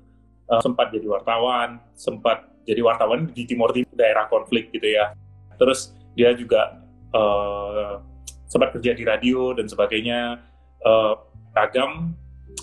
[0.53, 5.17] uh, sempat jadi wartawan, sempat jadi wartawan di Timur Timur daerah konflik gitu ya,
[5.57, 6.77] terus dia juga
[7.17, 8.05] uh,
[8.53, 10.45] sempat kerja di radio dan sebagainya
[10.85, 11.17] uh,
[11.57, 12.13] ragam.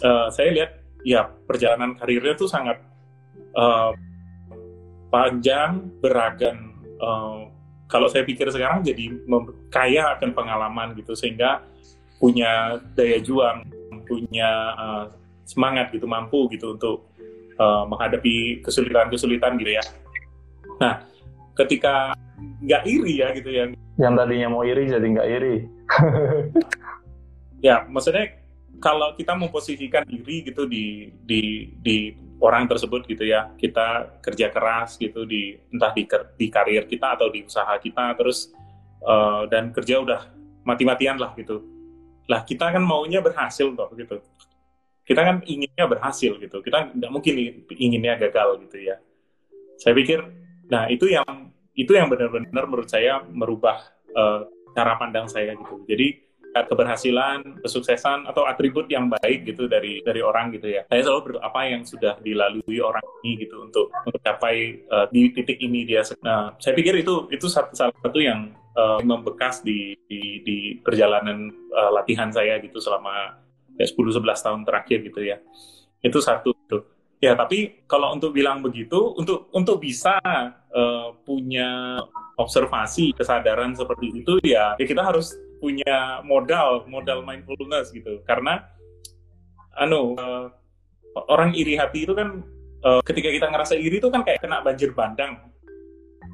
[0.06, 2.82] Uh, saya lihat ya perjalanan karirnya tuh sangat
[3.54, 3.94] uh,
[5.14, 7.46] panjang beragam uh,
[7.86, 9.14] kalau saya pikir sekarang jadi
[9.70, 11.62] kaya akan pengalaman gitu sehingga
[12.18, 13.70] punya daya juang
[14.10, 15.06] punya uh,
[15.46, 17.06] semangat gitu mampu gitu untuk
[17.62, 19.84] uh, menghadapi kesulitan-kesulitan gitu ya.
[20.82, 21.06] Nah
[21.54, 22.18] ketika
[22.62, 23.64] nggak iri ya gitu ya.
[24.02, 25.56] Yang tadinya mau iri jadi nggak iri.
[27.64, 28.45] Ya maksudnya
[28.86, 35.02] kalau kita memposisikan diri gitu di di di orang tersebut gitu ya kita kerja keras
[35.02, 36.06] gitu di entah di
[36.38, 38.54] di karir kita atau di usaha kita terus
[39.02, 40.22] uh, dan kerja udah
[40.62, 41.66] mati-matian lah gitu.
[42.30, 44.22] Lah kita kan maunya berhasil toh gitu.
[45.02, 46.58] Kita kan inginnya berhasil gitu.
[46.62, 47.34] Kita nggak mungkin
[47.74, 49.02] inginnya gagal gitu ya.
[49.82, 50.22] Saya pikir
[50.70, 53.82] nah itu yang itu yang benar-benar menurut saya merubah
[54.14, 54.46] uh,
[54.78, 55.82] cara pandang saya gitu.
[55.90, 56.25] Jadi
[56.64, 60.88] keberhasilan, kesuksesan atau atribut yang baik gitu dari dari orang gitu ya.
[60.88, 65.60] Saya selalu berdoa apa yang sudah dilalui orang ini gitu untuk mencapai uh, di titik
[65.60, 66.08] ini dia.
[66.24, 71.92] Nah, saya pikir itu itu salah satu yang uh, membekas di di, di perjalanan uh,
[71.92, 73.36] latihan saya gitu selama
[73.76, 75.44] ya 10 11 tahun terakhir gitu ya.
[76.00, 76.96] Itu satu tuh.
[77.24, 80.20] Ya, tapi kalau untuk bilang begitu, untuk untuk bisa
[80.70, 81.98] uh, punya
[82.36, 88.22] observasi, kesadaran seperti itu, ya, ya kita harus punya modal, modal mindfulness gitu.
[88.28, 88.64] Karena,
[89.76, 90.52] anu, uh,
[91.32, 92.44] orang iri hati itu kan,
[92.84, 95.40] uh, ketika kita ngerasa iri itu kan kayak kena banjir bandang.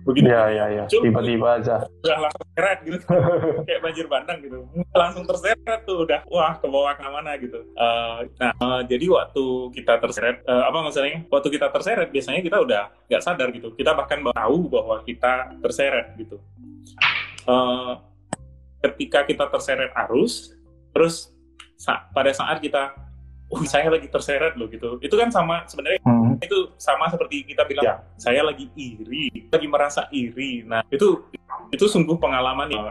[0.02, 0.34] Begitu.
[0.34, 0.84] Ya ya ya.
[0.90, 1.86] Tiba-tiba aja.
[1.86, 2.98] udah langsung terseret gitu.
[3.70, 4.58] Kayak banjir bandang gitu.
[4.94, 7.60] Langsung terseret tuh udah wah ke bawah ke mana gitu.
[7.78, 9.46] Uh, nah uh, jadi waktu
[9.78, 11.22] kita terseret uh, apa maksudnya?
[11.30, 13.70] Waktu kita terseret biasanya kita udah nggak sadar gitu.
[13.78, 16.42] Kita bahkan tahu bahwa kita terseret gitu.
[17.46, 18.02] Uh,
[18.82, 20.54] ketika kita terseret arus
[20.92, 21.32] terus
[21.78, 22.94] sa pada saat kita
[23.52, 24.98] oh saya lagi terseret loh gitu.
[25.04, 26.40] Itu kan sama sebenarnya hmm.
[26.40, 27.96] itu sama seperti kita bilang ya.
[28.16, 30.64] saya lagi iri, lagi merasa iri.
[30.64, 31.28] Nah itu
[31.70, 32.86] itu sungguh pengalaman yang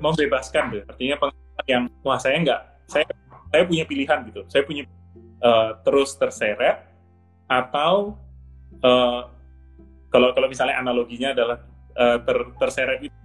[0.00, 0.82] membebaskan deh.
[0.86, 3.04] Artinya pengalaman yang wah saya nggak saya
[3.50, 4.42] saya punya pilihan gitu.
[4.46, 4.86] Saya punya
[5.42, 6.86] uh, terus terseret
[7.50, 8.14] atau
[8.86, 9.28] uh,
[10.14, 11.58] kalau kalau misalnya analoginya adalah
[11.98, 13.23] uh, ter, terseret itu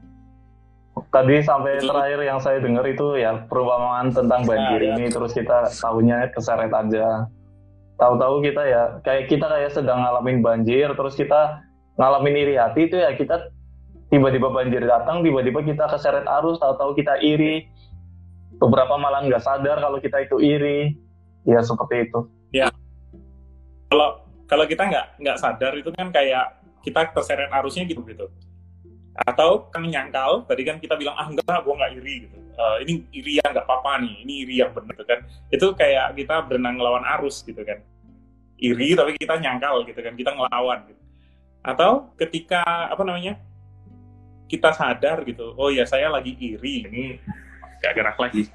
[1.09, 5.13] tadi sampai terakhir yang saya dengar itu ya perumpamaan tentang banjir nah, ini ya.
[5.13, 7.25] terus kita tahunya keseret aja.
[7.99, 11.59] Tahu-tahu kita ya kayak kita kayak sedang ngalamin banjir terus kita
[11.99, 13.51] ngalamin iri hati itu ya kita
[14.07, 17.67] tiba-tiba banjir datang tiba-tiba kita keseret arus tahu-tahu kita iri.
[18.59, 20.95] Beberapa malah nggak sadar kalau kita itu iri.
[21.47, 22.19] Ya seperti itu.
[22.53, 22.69] Ya.
[23.89, 28.27] Kalau kalau kita nggak nggak sadar itu kan kayak kita terseret arusnya gitu gitu
[29.17, 32.37] atau kan nyangkal tadi kan kita bilang ah enggak gue nggak iri gitu.
[32.59, 35.19] Uh, ini iri yang nggak apa-apa nih ini iri yang benar gitu kan.
[35.49, 37.81] Itu kayak kita berenang lawan arus gitu kan.
[38.59, 40.13] Iri tapi kita nyangkal gitu kan.
[40.15, 41.01] Kita ngelawan gitu.
[41.63, 43.39] Atau ketika apa namanya
[44.49, 47.03] kita sadar gitu oh ya saya lagi iri ini
[47.79, 48.49] gak gerak lagi.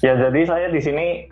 [0.00, 1.28] Ya jadi saya di sini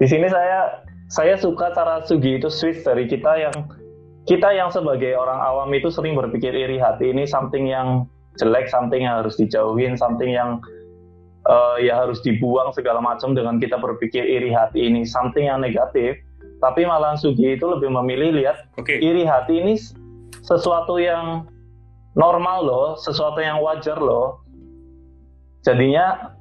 [0.00, 0.80] di sini saya
[1.12, 3.54] saya suka cara Sugi itu switch dari kita yang
[4.24, 8.08] kita yang sebagai orang awam itu sering berpikir iri hati ini something yang
[8.40, 10.58] jelek, something yang harus dijauhin, something yang
[11.44, 16.16] uh, ya harus dibuang segala macam dengan kita berpikir iri hati ini something yang negatif.
[16.64, 18.96] Tapi malah Sugi itu lebih memilih lihat okay.
[18.96, 19.76] iri hati ini
[20.40, 21.44] sesuatu yang
[22.16, 24.40] normal loh, sesuatu yang wajar loh.
[25.60, 26.32] Jadinya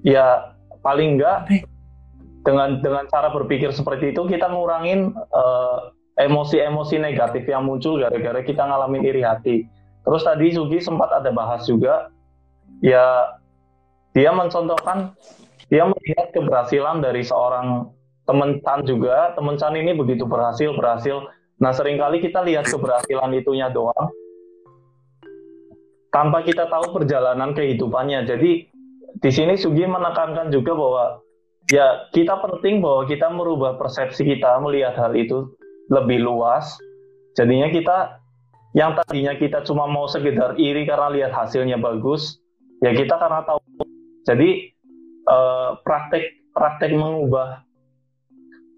[0.00, 1.48] ya paling enggak
[2.46, 8.66] dengan dengan cara berpikir seperti itu kita ngurangin uh, emosi-emosi negatif yang muncul gara-gara kita
[8.66, 9.70] ngalamin iri hati.
[10.02, 12.10] Terus tadi Sugi sempat ada bahas juga,
[12.82, 13.38] ya
[14.12, 15.14] dia mencontohkan,
[15.70, 17.94] dia melihat keberhasilan dari seorang
[18.26, 21.30] teman Chan juga, teman Chan ini begitu berhasil, berhasil.
[21.62, 24.10] Nah sering kali kita lihat keberhasilan itunya doang,
[26.10, 28.26] tanpa kita tahu perjalanan kehidupannya.
[28.26, 28.66] Jadi
[29.22, 31.04] di sini Sugi menekankan juga bahwa
[31.68, 35.52] ya kita penting bahwa kita merubah persepsi kita melihat hal itu
[35.88, 36.76] lebih luas.
[37.36, 38.20] Jadinya kita
[38.76, 42.36] yang tadinya kita cuma mau sekedar iri karena lihat hasilnya bagus,
[42.84, 43.60] ya kita karena tahu.
[44.28, 44.72] Jadi
[45.24, 47.64] eh, praktek praktek mengubah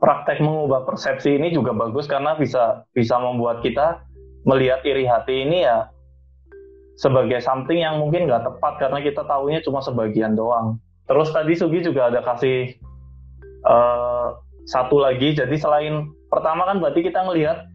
[0.01, 4.01] praktek mengubah persepsi ini juga bagus karena bisa bisa membuat kita
[4.49, 5.92] melihat iri hati ini ya
[6.96, 10.77] sebagai something yang mungkin nggak tepat karena kita tahunya cuma sebagian doang.
[11.09, 12.77] Terus tadi Sugi juga ada kasih
[13.64, 14.37] uh,
[14.68, 17.66] satu lagi, jadi selain pertama kan berarti kita ngelihat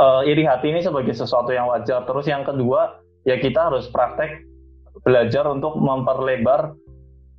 [0.00, 2.06] uh, iri hati ini sebagai sesuatu yang wajar.
[2.06, 4.46] Terus yang kedua, ya kita harus praktek
[5.04, 6.72] belajar untuk memperlebar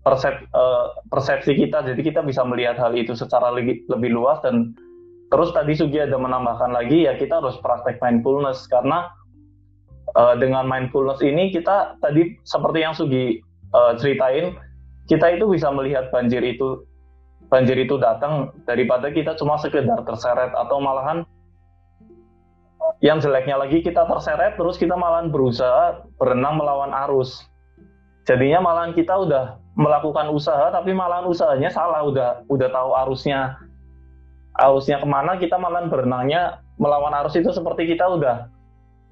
[0.06, 1.82] persep, uh, persepsi kita.
[1.84, 4.76] Jadi kita bisa melihat hal itu secara lebih, lebih luas dan
[5.28, 9.12] terus tadi Sugi ada menambahkan lagi ya kita harus praktek mindfulness karena
[10.16, 13.44] uh, dengan mindfulness ini kita tadi seperti yang Sugi
[13.76, 14.56] uh, ceritain
[15.12, 16.88] kita itu bisa melihat banjir itu
[17.48, 21.24] banjir itu datang daripada kita cuma sekedar terseret atau malahan
[23.00, 27.46] yang jeleknya lagi kita terseret terus kita malah berusaha berenang melawan arus.
[28.28, 33.56] Jadinya malahan kita udah melakukan usaha tapi malahan usahanya salah udah udah tahu arusnya
[34.58, 38.50] arusnya ke mana kita malah berenangnya melawan arus itu seperti kita udah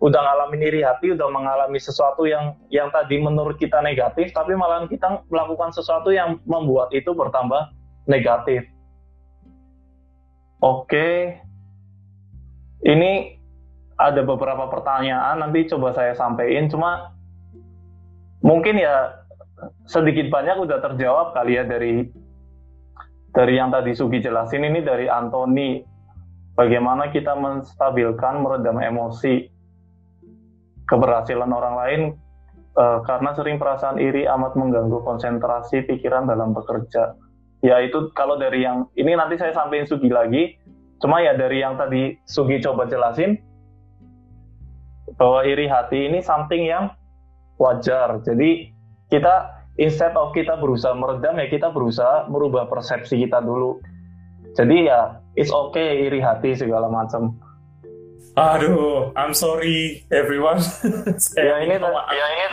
[0.02, 4.89] udah ngalamin iri hati udah mengalami sesuatu yang yang tadi menurut kita negatif tapi malah
[4.89, 7.71] kita melakukan sesuatu yang membuat itu bertambah
[8.10, 8.65] negatif.
[10.62, 11.41] Oke.
[12.86, 13.12] Ini
[13.98, 16.70] ada beberapa pertanyaan nanti coba saya sampaikan.
[16.70, 17.13] Cuma
[18.46, 19.26] mungkin ya
[19.89, 22.06] sedikit banyak udah terjawab kali ya dari
[23.34, 24.63] dari yang tadi Sugi jelasin.
[24.63, 25.82] Ini dari Anthony.
[26.56, 29.52] Bagaimana kita menstabilkan meredam emosi
[30.88, 32.02] keberhasilan orang lain
[32.80, 37.12] uh, karena sering perasaan iri amat mengganggu konsentrasi pikiran dalam bekerja
[37.63, 40.58] ya itu kalau dari yang ini nanti saya sampaikan Sugi lagi
[41.00, 43.39] cuma ya dari yang tadi Sugi coba jelasin
[45.15, 46.91] bahwa iri hati ini something yang
[47.56, 48.20] wajar.
[48.24, 48.72] Jadi
[49.08, 53.80] kita instead of kita berusaha meredam ya kita berusaha merubah persepsi kita dulu.
[54.56, 57.36] Jadi ya it's okay iri hati segala macam.
[58.36, 60.60] Aduh, I'm sorry everyone.
[61.39, 62.46] ya ini ya ini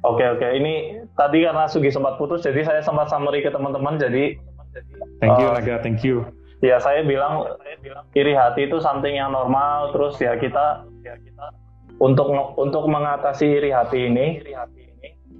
[0.00, 4.36] Oke oke ini tadi karena Sugi sempat putus jadi saya sempat summary ke teman-teman jadi
[5.18, 6.24] Thank you uh, Naga, thank you.
[6.62, 7.58] Ya saya bilang
[8.14, 11.46] iri hati itu something yang normal terus ya kita ya kita
[12.00, 14.40] untuk untuk mengatasi iri hati ini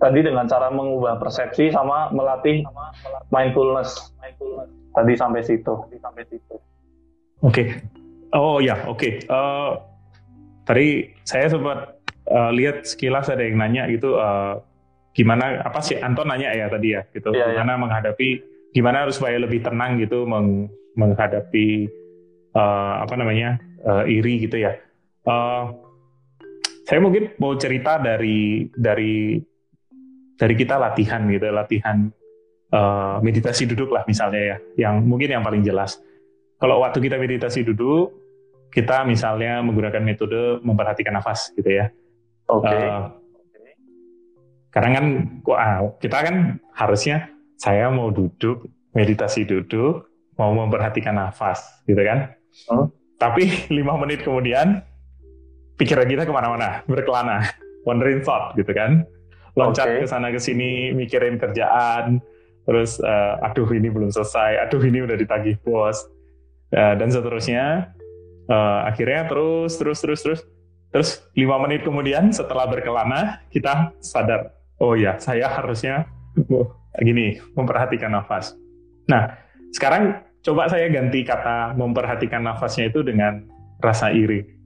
[0.01, 2.65] tadi dengan cara mengubah persepsi sama melatih
[3.29, 4.17] mindfulness
[4.97, 6.57] tadi sampai situ sampai situ
[7.45, 7.67] oke okay.
[8.33, 9.13] oh ya oke okay.
[9.29, 9.71] uh, eh,
[10.65, 10.87] tadi
[11.29, 12.00] saya sempat
[12.31, 14.63] uh, lihat sekilas ada yang nanya gitu uh,
[15.13, 17.59] gimana apa sih Anton nanya ya tadi ya gitu yeah, iya.
[17.59, 17.81] gimana yeah.
[17.83, 18.29] menghadapi
[18.71, 21.91] gimana harus supaya lebih tenang gitu meng, menghadapi
[22.55, 24.79] uh, apa namanya uh, iri gitu ya
[25.27, 25.75] uh,
[26.91, 29.39] saya mungkin mau cerita dari dari
[30.41, 32.11] dari kita latihan gitu, latihan
[32.75, 34.57] uh, meditasi duduk lah misalnya ya,
[34.89, 36.03] yang mungkin yang paling jelas.
[36.57, 38.11] Kalau waktu kita meditasi duduk,
[38.73, 41.95] kita misalnya menggunakan metode memperhatikan nafas gitu ya.
[42.51, 42.67] Oke.
[42.67, 42.83] Okay.
[42.83, 43.07] Uh,
[44.71, 45.07] karena kan
[45.55, 46.37] ah, kita kan
[46.79, 47.27] harusnya
[47.59, 50.07] saya mau duduk meditasi duduk
[50.39, 52.33] mau memperhatikan nafas gitu kan.
[52.71, 52.89] Hmm.
[53.21, 54.81] Tapi lima menit kemudian
[55.77, 57.45] pikiran kita ke mana-mana, berkelana,
[57.89, 59.05] wandering thought gitu kan.
[59.59, 60.01] Loncat okay.
[60.01, 62.23] ke sana ke sini, mikirin kerjaan,
[62.65, 66.07] terus uh, aduh ini belum selesai, aduh ini udah ditagih bos,
[66.73, 67.91] uh, dan seterusnya.
[68.47, 70.41] Uh, akhirnya terus, terus, terus, terus,
[70.91, 76.11] terus lima menit kemudian setelah berkelana kita sadar, oh ya saya harusnya
[76.99, 78.59] gini memperhatikan nafas.
[79.07, 79.39] Nah
[79.71, 83.47] sekarang coba saya ganti kata memperhatikan nafasnya itu dengan
[83.79, 84.61] rasa iri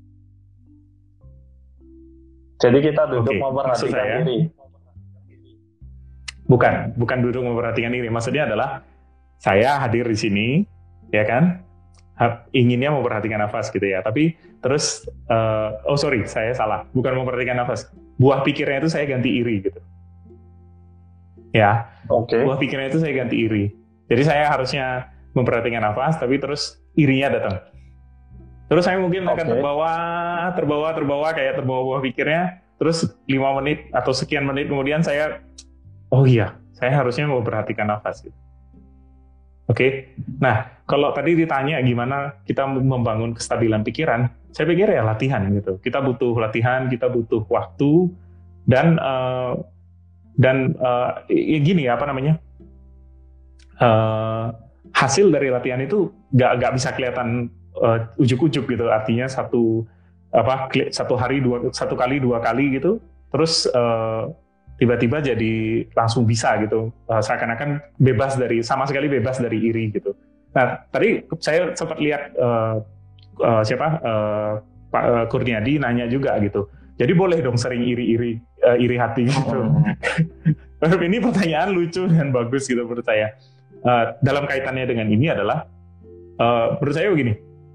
[2.65, 3.41] jadi kita duduk okay.
[3.43, 4.39] memperhatikan diri.
[6.45, 8.09] Bukan, bukan duduk memperhatikan diri.
[8.13, 8.85] Maksudnya adalah
[9.41, 10.49] saya hadir di sini,
[11.11, 11.64] ya kan?
[12.55, 13.99] Inginnya memperhatikan nafas gitu ya.
[14.01, 16.87] Tapi terus, uh, oh sorry, saya salah.
[16.95, 17.91] Bukan memperhatikan nafas.
[18.15, 19.81] Buah pikirnya itu saya ganti iri gitu.
[21.51, 21.91] Ya.
[22.07, 22.39] Oke.
[22.39, 22.43] Okay.
[22.47, 23.75] Buah pikirnya itu saya ganti iri.
[24.07, 27.55] Jadi saya harusnya memperhatikan nafas, tapi terus irinya datang.
[28.71, 29.35] Terus saya mungkin okay.
[29.35, 29.93] akan terbawa,
[30.55, 32.63] terbawa, terbawa kayak terbawa buah pikirnya.
[32.79, 35.43] Terus lima menit atau sekian menit kemudian saya,
[36.11, 38.23] oh iya, saya harusnya mau perhatikan nafas.
[38.23, 38.44] Gitu.
[39.65, 39.91] Oke, okay?
[40.45, 45.81] nah kalau tadi ditanya gimana kita membangun kestabilan pikiran, saya pikir ya latihan gitu.
[45.81, 48.13] Kita butuh latihan, kita butuh waktu
[48.69, 49.57] dan uh,
[50.37, 52.37] dan uh, ya gini apa namanya
[53.79, 54.51] uh,
[54.93, 57.29] hasil dari latihan itu nggak nggak bisa kelihatan
[57.79, 59.87] uh, ujuk-ujuk gitu artinya satu
[60.35, 62.99] apa satu hari dua satu kali dua kali gitu
[63.31, 64.27] terus uh,
[64.79, 66.91] tiba-tiba jadi langsung bisa gitu.
[67.07, 70.15] Uh, seakan-akan bebas dari sama sekali bebas dari iri gitu.
[70.55, 72.83] Nah tadi saya sempat lihat uh,
[73.43, 74.53] uh, siapa uh,
[74.91, 76.71] Pak uh, Kurniadi nanya juga gitu.
[76.95, 79.59] Jadi boleh dong sering iri-iri uh, iri hati gitu.
[79.59, 80.95] Oh.
[81.09, 83.35] ini pertanyaan lucu dan bagus gitu menurut saya.
[83.85, 85.67] Uh, dalam kaitannya dengan ini adalah
[86.39, 87.35] uh, menurut saya begini.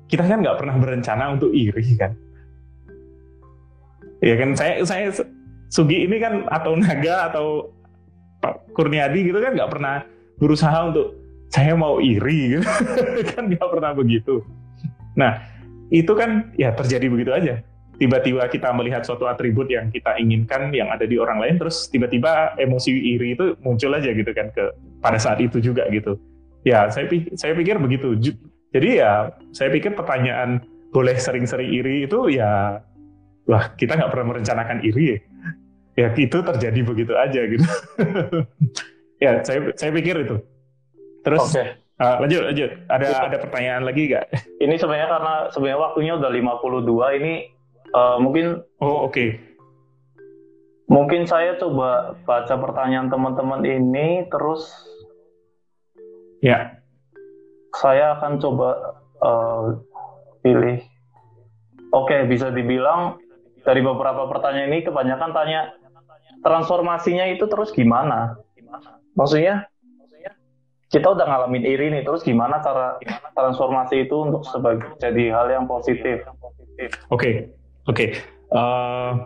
[0.09, 2.17] Kita kan nggak pernah berencana untuk iri kan?
[4.23, 4.57] Ya kan?
[4.57, 5.13] Saya saya
[5.69, 7.69] Sugi ini kan atau Naga atau
[8.41, 10.01] Pak Kurniadi gitu kan nggak pernah
[10.41, 11.13] berusaha untuk
[11.53, 12.65] saya mau iri gitu.
[13.33, 14.41] Kan nggak pernah begitu.
[15.13, 15.41] Nah
[15.93, 17.55] itu kan ya terjadi begitu aja.
[17.99, 22.55] Tiba-tiba kita melihat suatu atribut yang kita inginkan yang ada di orang lain terus tiba-tiba
[22.55, 24.71] emosi iri itu muncul aja gitu kan ke
[25.03, 26.15] pada saat itu juga gitu.
[26.63, 28.15] Ya saya pikir, saya pikir begitu.
[28.71, 32.81] Jadi ya saya pikir pertanyaan boleh sering-sering iri itu ya
[33.45, 35.17] wah kita nggak pernah merencanakan iri ya
[35.99, 37.65] ya itu terjadi begitu aja gitu
[39.23, 40.39] ya saya saya pikir itu
[41.27, 41.75] terus okay.
[41.99, 42.71] Uh, lanjut, lanjut.
[42.87, 44.31] Ada ada pertanyaan lagi nggak?
[44.63, 47.33] Ini sebenarnya karena sebenarnya waktunya udah 52 ini
[47.89, 49.13] Uh, mungkin oh oke.
[49.13, 49.29] Okay.
[50.89, 54.65] Mungkin saya coba baca pertanyaan teman-teman ini terus
[56.41, 56.77] ya.
[57.77, 58.69] Saya akan coba
[59.21, 59.77] uh,
[60.41, 60.81] pilih.
[61.93, 63.21] Oke, okay, bisa dibilang
[63.61, 65.73] dari beberapa pertanyaan ini kebanyakan tanya
[66.41, 68.39] transformasinya itu terus gimana?
[69.15, 69.67] Maksudnya
[70.89, 72.97] kita udah ngalamin iri nih, terus gimana cara
[73.37, 76.25] transformasi itu untuk sebagai jadi hal yang positif?
[77.13, 77.59] Oke.
[77.89, 78.13] Oke,
[78.53, 79.25] uh,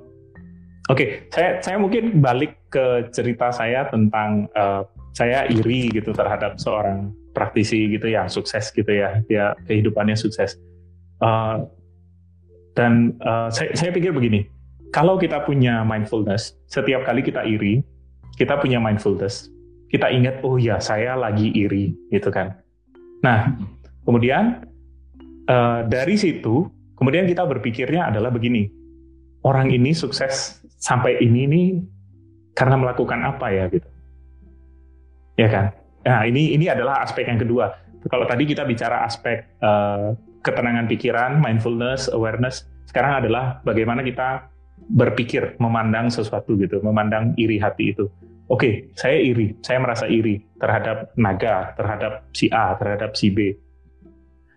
[0.88, 1.28] oke.
[1.36, 7.92] Saya saya mungkin balik ke cerita saya tentang uh, saya iri gitu terhadap seorang praktisi
[7.92, 10.56] gitu yang sukses gitu ya, dia kehidupannya sukses.
[11.20, 11.68] Uh,
[12.72, 14.48] dan uh, saya, saya pikir begini,
[14.94, 17.82] kalau kita punya mindfulness, setiap kali kita iri,
[18.38, 19.50] kita punya mindfulness,
[19.90, 22.54] kita ingat, oh ya saya lagi iri gitu kan.
[23.26, 23.58] Nah,
[24.06, 24.70] kemudian
[25.50, 26.70] uh, dari situ
[27.04, 28.70] Kemudian kita berpikirnya adalah begini,
[29.44, 31.68] orang ini sukses sampai ini nih
[32.56, 33.90] karena melakukan apa ya gitu.
[35.36, 35.66] Ya kan?
[36.08, 37.76] Nah ini ini adalah aspek yang kedua.
[38.08, 40.16] Kalau tadi kita bicara aspek uh,
[40.48, 44.48] ketenangan pikiran, mindfulness, awareness, sekarang adalah bagaimana kita
[44.90, 48.10] berpikir, memandang sesuatu gitu, memandang iri hati itu.
[48.52, 53.56] Oke, okay, saya iri, saya merasa iri terhadap naga, terhadap si A, terhadap si B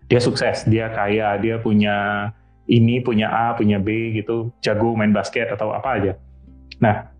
[0.07, 2.31] dia sukses, dia kaya, dia punya
[2.67, 6.13] ini, punya A, punya B gitu, jago main basket atau apa aja.
[6.79, 7.11] Nah,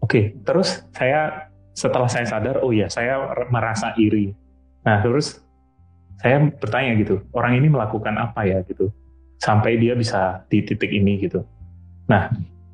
[0.00, 3.20] oke, okay, terus saya setelah saya sadar, oh ya, saya
[3.52, 4.32] merasa iri.
[4.84, 5.44] Nah, terus
[6.20, 8.88] saya bertanya gitu, orang ini melakukan apa ya gitu,
[9.40, 11.44] sampai dia bisa di titik ini gitu.
[12.10, 12.26] Nah,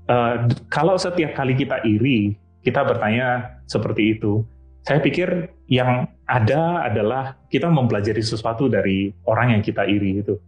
[0.09, 2.33] uh, kalau setiap kali kita iri,
[2.65, 4.41] kita bertanya seperti itu,
[4.81, 10.41] saya pikir yang ada adalah kita mempelajari sesuatu dari orang yang kita iri itu.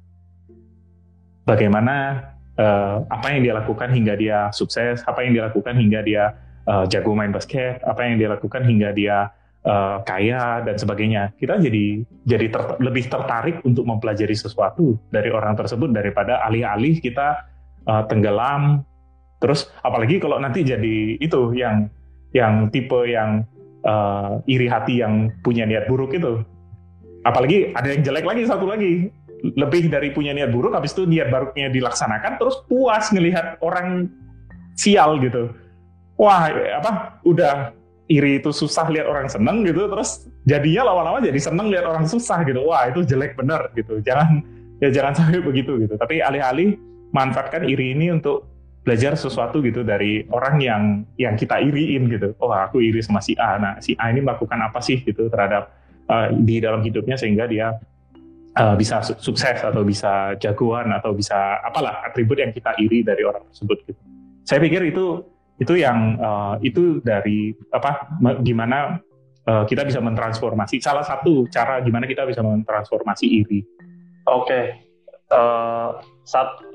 [1.44, 2.24] Bagaimana
[2.56, 6.24] uh, apa yang dia lakukan hingga dia sukses, apa yang dia lakukan hingga dia
[6.64, 9.28] uh, jago main basket, apa yang dia lakukan hingga dia
[9.68, 11.36] uh, kaya dan sebagainya.
[11.36, 17.57] Kita jadi jadi ter, lebih tertarik untuk mempelajari sesuatu dari orang tersebut daripada alih-alih kita
[17.88, 18.84] uh, tenggelam.
[19.40, 21.88] Terus apalagi kalau nanti jadi itu yang
[22.36, 23.48] yang tipe yang
[23.88, 26.44] uh, iri hati yang punya niat buruk itu.
[27.26, 29.10] Apalagi ada yang jelek lagi satu lagi,
[29.58, 34.10] lebih dari punya niat buruk, habis itu niat buruknya dilaksanakan, terus puas ngelihat orang
[34.78, 35.50] sial gitu.
[36.18, 37.22] Wah, apa?
[37.22, 37.74] Udah
[38.10, 42.42] iri itu susah lihat orang seneng gitu, terus jadinya lama-lama jadi seneng lihat orang susah
[42.42, 42.64] gitu.
[42.66, 44.00] Wah, itu jelek bener gitu.
[44.02, 44.42] Jangan
[44.82, 45.94] ya jangan sampai begitu gitu.
[45.94, 46.74] Tapi alih-alih
[47.12, 48.48] manfaatkan iri ini untuk
[48.88, 50.82] belajar sesuatu gitu dari orang yang
[51.20, 52.32] yang kita iriin gitu.
[52.40, 53.60] Oh aku iri sama si A.
[53.60, 55.68] Nah si A ini melakukan apa sih gitu terhadap
[56.08, 57.76] uh, di dalam hidupnya sehingga dia
[58.56, 63.28] uh, bisa su sukses atau bisa jagoan atau bisa apalah atribut yang kita iri dari
[63.28, 64.00] orang tersebut gitu.
[64.48, 65.20] Saya pikir itu
[65.60, 68.08] itu yang uh, itu dari apa
[68.40, 68.96] gimana
[69.44, 73.60] uh, kita bisa mentransformasi salah satu cara gimana kita bisa mentransformasi iri.
[74.24, 74.87] Oke.
[75.28, 76.00] Uh,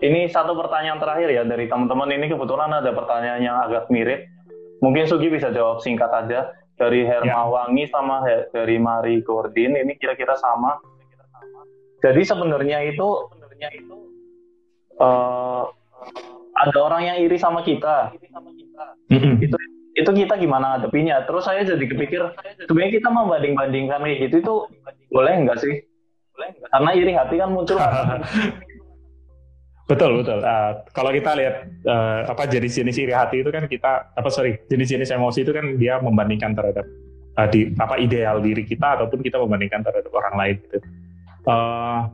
[0.05, 4.29] ini satu pertanyaan terakhir ya dari teman-teman ini kebetulan ada pertanyaan yang agak mirip.
[4.81, 7.91] Mungkin Sugi bisa jawab singkat aja dari Hermawangi ya.
[7.93, 8.21] sama
[8.53, 10.77] dari Mari Gordin ini kira-kira sama.
[12.03, 13.95] Jadi sebenarnya itu sebenarnya itu
[14.99, 15.71] uh,
[16.53, 18.13] ada orang yang iri sama kita.
[19.41, 19.57] itu
[19.93, 21.21] itu kita gimana hadapinya?
[21.29, 22.21] Terus saya jadi kepikir
[22.65, 24.55] sebenarnya kita membanding-bandingkan kayak gitu itu
[25.13, 25.85] boleh nggak sih?
[26.69, 27.77] Karena iri hati kan muncul
[29.83, 30.39] Betul betul.
[30.39, 35.11] Uh, kalau kita lihat uh, apa jenis-jenis iri hati itu kan kita apa sorry jenis-jenis
[35.11, 36.87] emosi itu kan dia membandingkan terhadap
[37.35, 40.77] uh, di apa ideal diri kita ataupun kita membandingkan terhadap orang lain gitu.
[41.43, 42.07] Uh,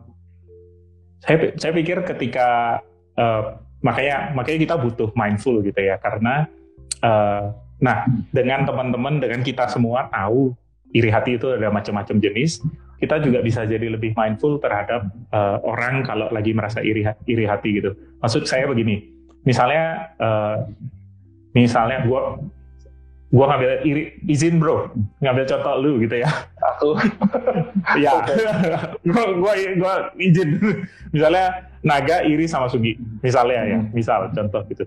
[1.22, 2.82] saya saya pikir ketika
[3.22, 6.50] uh, makanya makanya kita butuh mindful gitu ya karena
[7.06, 8.04] uh, nah
[8.34, 10.58] dengan teman-teman dengan kita semua tahu
[10.92, 12.66] iri hati itu ada macam-macam jenis
[13.00, 17.80] kita juga bisa jadi lebih mindful terhadap uh, orang kalau lagi merasa iri iri hati
[17.80, 17.96] gitu.
[18.20, 19.08] Maksud saya begini,
[19.48, 20.68] misalnya uh,
[21.56, 22.22] misalnya gue
[23.30, 24.90] gue ngambil iri, izin bro
[25.24, 26.30] ngambil contoh lu gitu ya.
[26.76, 26.96] Aku.
[27.98, 28.22] Ya.
[29.02, 30.50] Gue gue izin.
[31.16, 33.92] Misalnya naga iri sama sugi misalnya ya hmm.
[33.96, 34.84] misal contoh gitu.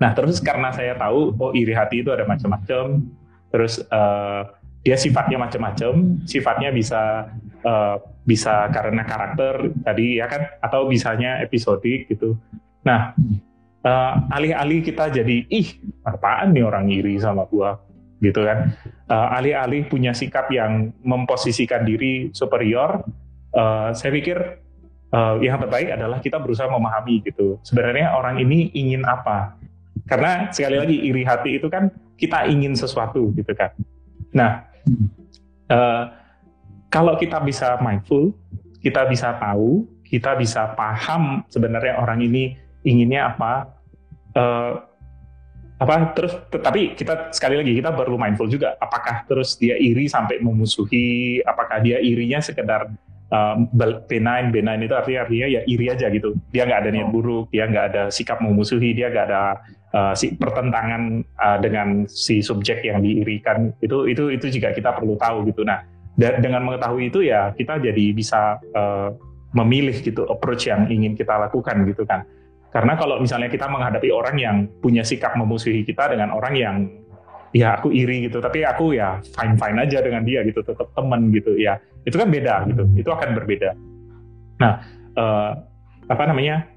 [0.00, 3.04] Nah terus karena saya tahu oh iri hati itu ada macam-macam
[3.52, 4.48] terus uh,
[4.86, 7.34] dia sifatnya macam-macam sifatnya bisa
[7.66, 10.46] uh, bisa karena karakter tadi ya kan?
[10.62, 12.38] Atau bisanya episodik gitu.
[12.86, 13.10] Nah
[13.82, 17.82] uh, alih-alih kita jadi ih apaan nih orang iri sama gua?
[18.22, 18.78] Gitu kan.
[19.10, 23.02] Uh, alih-alih punya sikap yang memposisikan diri superior
[23.58, 24.38] uh, saya pikir
[25.10, 27.58] uh, yang terbaik adalah kita berusaha memahami gitu.
[27.66, 29.58] Sebenarnya orang ini ingin apa?
[30.06, 33.74] Karena sekali lagi iri hati itu kan kita ingin sesuatu gitu kan.
[34.30, 34.75] Nah
[35.70, 36.04] uh,
[36.90, 38.32] kalau kita bisa mindful
[38.80, 42.54] kita bisa tahu kita bisa paham sebenarnya orang ini
[42.86, 43.52] inginnya apa
[44.38, 44.72] uh,
[45.76, 50.40] apa terus tetapi kita sekali lagi kita perlu mindful juga apakah terus dia iri sampai
[50.40, 52.88] memusuhi apakah dia irinya sekedar
[53.28, 53.68] um,
[54.08, 57.12] benign benign itu artinya artinya ya iri aja gitu dia nggak ada niat oh.
[57.12, 59.60] buruk dia nggak ada sikap memusuhi dia nggak ada
[59.96, 65.16] uh, si pertentangan uh, dengan si subjek yang diirikan itu itu itu juga kita perlu
[65.16, 65.80] tahu gitu nah
[66.16, 69.12] dengan mengetahui itu ya kita jadi bisa uh,
[69.56, 72.28] memilih gitu approach yang ingin kita lakukan gitu kan
[72.76, 76.76] karena kalau misalnya kita menghadapi orang yang punya sikap memusuhi kita dengan orang yang
[77.56, 81.32] ya aku iri gitu, tapi aku ya fine fine aja dengan dia gitu, tetap teman
[81.32, 83.72] gitu ya, itu kan beda gitu, itu akan berbeda.
[84.60, 84.72] Nah,
[85.16, 85.50] uh,
[86.04, 86.68] apa namanya?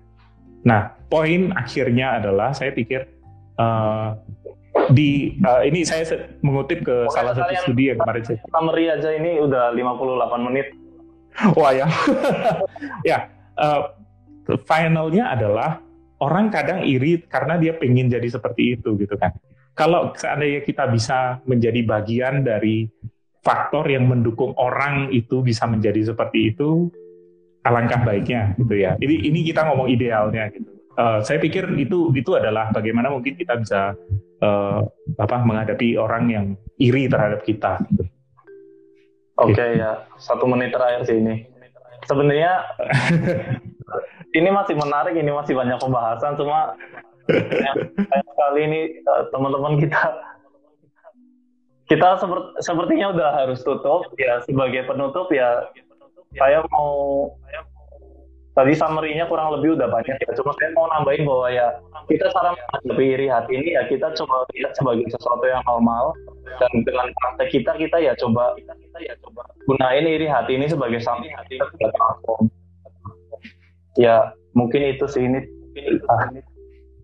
[0.63, 3.09] Nah, poin akhirnya adalah saya pikir
[3.57, 4.15] uh,
[4.93, 6.05] di uh, ini saya
[6.45, 8.39] mengutip ke Pokoknya salah satu studi yang kemarin saya.
[8.49, 10.67] Summary aja ini udah 58 menit.
[11.57, 11.87] Wah ya,
[13.09, 13.17] ya.
[13.59, 13.93] Uh,
[14.65, 15.83] finalnya adalah
[16.23, 19.35] orang kadang iri karena dia pengen jadi seperti itu gitu kan.
[19.77, 22.89] Kalau seandainya kita bisa menjadi bagian dari
[23.39, 26.91] faktor yang mendukung orang itu bisa menjadi seperti itu,
[27.63, 28.99] alangkah baiknya gitu ya.
[28.99, 30.78] Ini ini kita ngomong idealnya gitu.
[30.99, 33.95] Uh, saya pikir itu itu adalah bagaimana mungkin kita bisa
[34.43, 34.83] uh,
[35.15, 36.45] apa menghadapi orang yang
[36.75, 37.79] iri terhadap kita.
[39.39, 39.87] Oke okay, gitu.
[39.87, 41.47] ya, satu menit terakhir sih ini.
[42.03, 42.67] Sebenarnya
[44.39, 46.75] ini masih menarik, ini masih banyak pembahasan, cuma
[47.31, 47.77] yang
[48.35, 50.01] kali ini eh, teman-teman kita
[51.89, 55.69] kita seperti, sepertinya udah harus tutup ya sebagai penutup ya
[56.37, 57.33] saya mau
[58.59, 60.31] tadi summary-nya kurang lebih udah banyak ya.
[60.35, 61.67] Cuma saya mau nambahin bahwa ya
[62.11, 66.11] kita cara menghadapi iri hati ini ya kita coba lihat sebagai sesuatu yang normal.
[66.59, 70.99] Dan dengan praktek kita kita ya coba kita ya coba gunain iri hati ini sebagai
[70.99, 72.43] something kita sudah transform
[73.95, 75.39] ya mungkin itu sih ini.
[76.11, 76.27] Ah,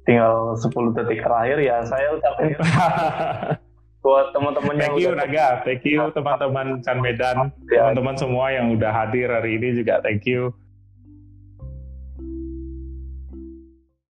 [0.04, 2.52] tinggal 10 detik terakhir ya saya ucapin.
[4.06, 7.90] Buat teman-teman yang you Naga, thank you teman-teman Chan Medan, ya.
[7.90, 10.54] teman-teman semua yang udah hadir hari ini juga thank you.